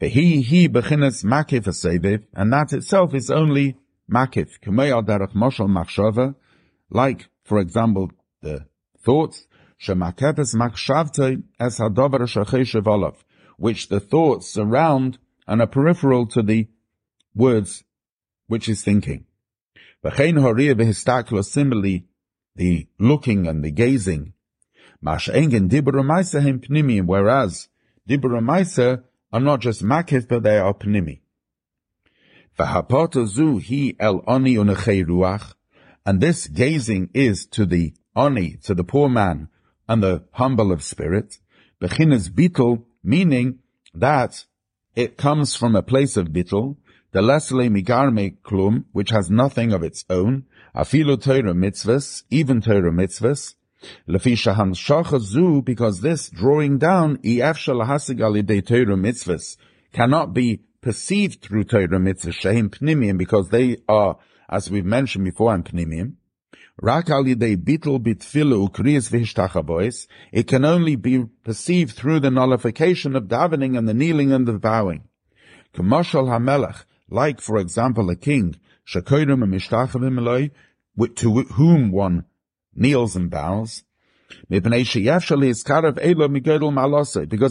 He 0.00 0.42
he 0.42 0.68
bechinas 0.68 1.24
makif 1.24 1.64
aseviv, 1.64 2.24
and 2.34 2.52
that 2.52 2.72
itself 2.72 3.14
is 3.14 3.30
only 3.30 3.76
makif. 4.10 4.58
Kamei 4.60 4.90
derech 5.06 5.32
moshel 5.32 5.68
machshava, 5.68 6.34
like, 6.90 7.28
for 7.44 7.58
example, 7.60 8.10
the 8.40 8.66
thoughts, 8.98 9.46
shemakefes 9.80 10.56
machshavte 10.56 11.44
es 11.60 11.78
hadover 11.78 12.22
shachei 12.22 12.62
shevolav, 12.62 13.14
which 13.58 13.88
the 13.88 14.00
thoughts 14.00 14.48
surround 14.48 15.18
and 15.46 15.60
are 15.60 15.66
peripheral 15.66 16.26
to 16.26 16.42
the 16.42 16.68
words 17.34 17.84
which 18.46 18.68
is 18.68 18.82
thinking. 18.84 19.26
Similarly, 20.04 20.74
the 22.54 22.86
looking 22.98 23.46
and 23.46 23.64
the 23.64 23.70
gazing. 23.70 24.34
Whereas 25.00 25.28
Dibra 28.08 29.04
are 29.32 29.40
not 29.40 29.60
just 29.60 29.82
makif, 29.82 30.28
but 30.28 30.42
they 30.42 30.58
are 30.58 30.74
pnimi. 30.74 31.20
He 33.62 33.96
el 33.98 34.22
oni 34.26 34.56
ruach, 34.56 35.54
And 36.04 36.20
this 36.20 36.46
gazing 36.46 37.10
is 37.14 37.46
to 37.46 37.64
the 37.64 37.94
oni, 38.14 38.58
to 38.64 38.74
the 38.74 38.84
poor 38.84 39.08
man, 39.08 39.48
and 39.88 40.02
the 40.02 40.24
humble 40.32 40.70
of 40.72 40.82
spirit. 40.82 41.38
Bechinas 41.80 42.28
bitul, 42.28 42.84
meaning 43.02 43.60
that 43.94 44.44
it 44.94 45.16
comes 45.16 45.56
from 45.56 45.74
a 45.74 45.82
place 45.82 46.16
of 46.16 46.28
bittul, 46.28 46.76
the 47.12 47.20
lesle 47.20 47.68
migarme 47.68 48.36
klum, 48.42 48.84
which 48.92 49.10
has 49.10 49.30
nothing 49.30 49.72
of 49.72 49.82
its 49.82 50.04
own, 50.10 50.44
afilu 50.74 51.20
Torah 51.20 51.54
mitzvahs, 51.54 52.24
even 52.30 52.60
Torah 52.60 52.92
mitzvahs, 52.92 53.54
lefisha 54.08 54.54
hamshacha 54.54 55.64
because 55.64 56.00
this 56.00 56.28
drawing 56.30 56.78
down, 56.78 57.18
ef 57.24 57.58
shalahasig 57.58 58.18
alidei 58.18 58.64
Torah 58.66 58.96
mitzvahs, 58.96 59.56
cannot 59.92 60.32
be 60.32 60.62
perceived 60.80 61.42
through 61.42 61.64
Torah 61.64 61.88
mitzvahs, 61.88 62.40
shehim 62.40 62.68
pnimim, 62.70 63.18
because 63.18 63.48
they 63.48 63.78
are, 63.88 64.18
as 64.48 64.70
we've 64.70 64.84
mentioned 64.84 65.24
before, 65.24 65.54
and 65.54 65.64
pnimim, 65.64 66.14
Rak 66.82 67.06
bitl 67.06 68.02
it 70.32 70.46
can 70.48 70.64
only 70.64 70.96
be 70.96 71.24
perceived 71.44 71.94
through 71.94 72.18
the 72.18 72.30
nullification 72.32 73.14
of 73.14 73.28
davening 73.28 73.78
and 73.78 73.88
the 73.88 73.94
kneeling 73.94 74.32
and 74.32 74.48
the 74.48 74.54
bowing. 74.54 75.04
Hamelech, 75.76 76.84
like 77.08 77.40
for 77.40 77.58
example 77.58 78.10
a 78.10 78.16
king, 78.16 78.56
to 78.92 79.00
whom 81.52 81.92
one 81.92 82.24
kneels 82.74 83.14
and 83.14 83.30
bows, 83.30 83.84
because 84.48 84.72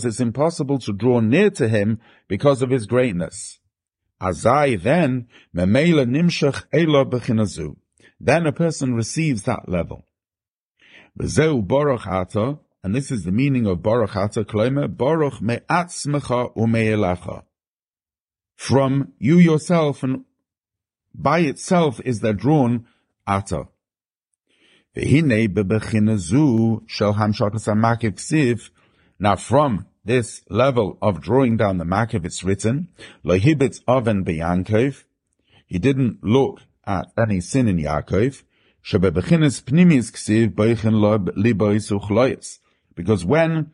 it's 0.06 0.20
impossible 0.20 0.80
to 0.80 0.92
draw 0.92 1.22
near 1.22 1.50
to 1.52 1.70
him 1.70 2.02
because 2.28 2.62
of 2.62 2.70
his 2.70 2.86
greatness. 2.86 3.60
Azai 4.22 4.82
then, 4.82 5.30
memela 5.56 6.06
nimshach 6.06 6.66
elo 6.74 7.06
b'chinazu 7.06 7.78
then 8.24 8.46
a 8.46 8.52
person 8.52 8.94
receives 8.94 9.44
that 9.44 9.68
level. 9.68 10.06
V'zeu 11.20 11.66
baruch 11.66 12.06
ata, 12.06 12.60
and 12.84 12.96
this 12.96 13.12
is 13.12 13.24
the 13.24 13.32
meaning 13.32 13.66
of 13.66 13.82
baruch 13.82 14.16
ata, 14.16 14.44
kloimer, 14.44 14.96
baruch 14.96 15.42
me'atzmecha 15.42 16.56
u'me'elecha. 16.56 17.44
From 18.56 19.14
you 19.18 19.38
yourself 19.40 20.04
and 20.04 20.24
by 21.16 21.40
itself 21.40 22.00
is 22.06 22.20
there 22.20 22.34
drawn 22.34 22.86
ata. 23.28 23.68
V'hine 24.96 25.48
bebechina 25.48 26.20
shel 26.88 27.16
hamshakas 27.16 27.66
ha'makiv 27.66 28.14
ksiv. 28.16 28.70
Now 29.20 29.36
from 29.36 29.88
this 30.06 30.44
level 30.50 30.98
of 31.02 31.22
drawing 31.22 31.58
down 31.58 31.78
the 31.78 31.86
makiv, 31.86 32.26
it's 32.26 32.44
written, 32.44 32.90
lohibitz 33.26 33.82
oven 33.88 34.24
beyankov. 34.24 35.04
He 35.66 35.80
didn't 35.80 36.24
look 36.24 36.62
any 37.18 37.42
sin 37.42 37.68
in 37.68 37.78
Yaakov, 37.78 38.44
because 42.96 43.26
when 43.26 43.72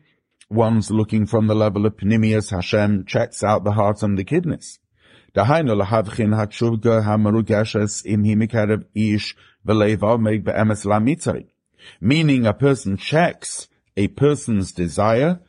one's 0.50 0.90
looking 0.90 1.26
from 1.26 1.46
the 1.46 1.54
level 1.54 1.86
of 1.86 1.96
Pnimius, 1.96 2.50
Hashem 2.50 3.04
checks 3.06 3.42
out 3.42 3.64
the 3.64 3.72
heart 3.72 4.02
and 4.02 4.18
the 4.18 4.24
kidneys. 4.24 4.78
Meaning 12.00 12.46
a 12.46 12.54
person 12.54 12.96
checks 12.96 13.68
a 13.96 14.08
person's 14.08 14.72
desire 14.72 15.40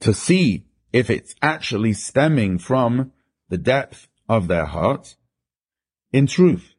to 0.00 0.14
see 0.14 0.64
if 0.92 1.10
it's 1.10 1.34
actually 1.42 1.92
stemming 1.92 2.58
from 2.58 3.12
the 3.48 3.58
depth 3.58 4.08
of 4.28 4.48
their 4.48 4.66
heart, 4.66 5.16
in 6.12 6.26
truth, 6.26 6.74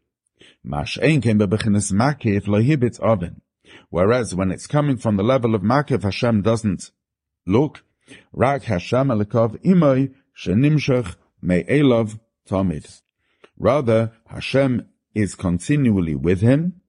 makif. 0.66 2.46
Whereas 3.90 4.36
when 4.36 4.52
it's 4.52 4.68
coming 4.68 4.98
from 4.98 5.18
the 5.18 5.24
level 5.24 5.56
of 5.56 5.62
makif, 5.62 6.04
Hashem 6.04 6.42
doesn't 6.42 6.92
look. 7.46 7.84
Rak 8.34 8.64
Hashem 8.64 9.08
alikov 9.08 9.62
imoy 9.64 10.14
shenimshach 10.38 11.16
me'elov 11.42 12.20
tamid. 12.48 13.02
Rather, 13.58 14.12
Hashem 14.28 14.88
is 15.14 15.36
continually 15.36 16.16
with 16.16 16.42
him, 16.42 16.82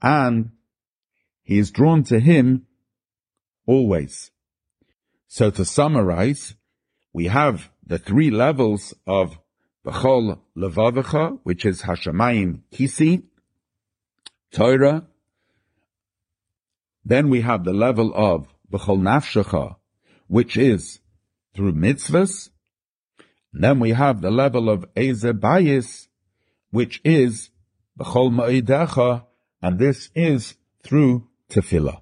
and 0.00 0.50
he 1.42 1.58
is 1.58 1.70
drawn 1.70 2.02
to 2.04 2.18
him 2.18 2.66
always. 3.66 4.30
So 5.28 5.50
to 5.50 5.64
summarize, 5.64 6.54
we 7.12 7.26
have 7.26 7.70
the 7.84 7.98
three 7.98 8.30
levels 8.30 8.94
of 9.06 9.38
B'chol 9.84 10.38
levavecha, 10.56 11.40
which 11.42 11.64
is 11.64 11.82
Hashemayim 11.82 12.60
Kisi, 12.72 13.24
Torah. 14.52 15.06
Then 17.04 17.28
we 17.28 17.40
have 17.40 17.64
the 17.64 17.72
level 17.72 18.12
of 18.14 18.46
B'chol 18.70 19.00
Nafshecha, 19.00 19.76
which 20.28 20.56
is 20.56 21.00
through 21.54 21.72
mitzvahs. 21.72 22.50
Then 23.52 23.80
we 23.80 23.90
have 23.90 24.20
the 24.20 24.30
level 24.30 24.70
of 24.70 24.84
Eze 24.96 25.24
Bayis, 25.24 26.06
which 26.70 27.00
is 27.04 27.50
B'chol 27.98 28.30
Ma'idecha, 28.32 29.24
and 29.60 29.78
this 29.80 30.10
is 30.14 30.54
through 30.84 31.28
Tefillah. 31.50 32.01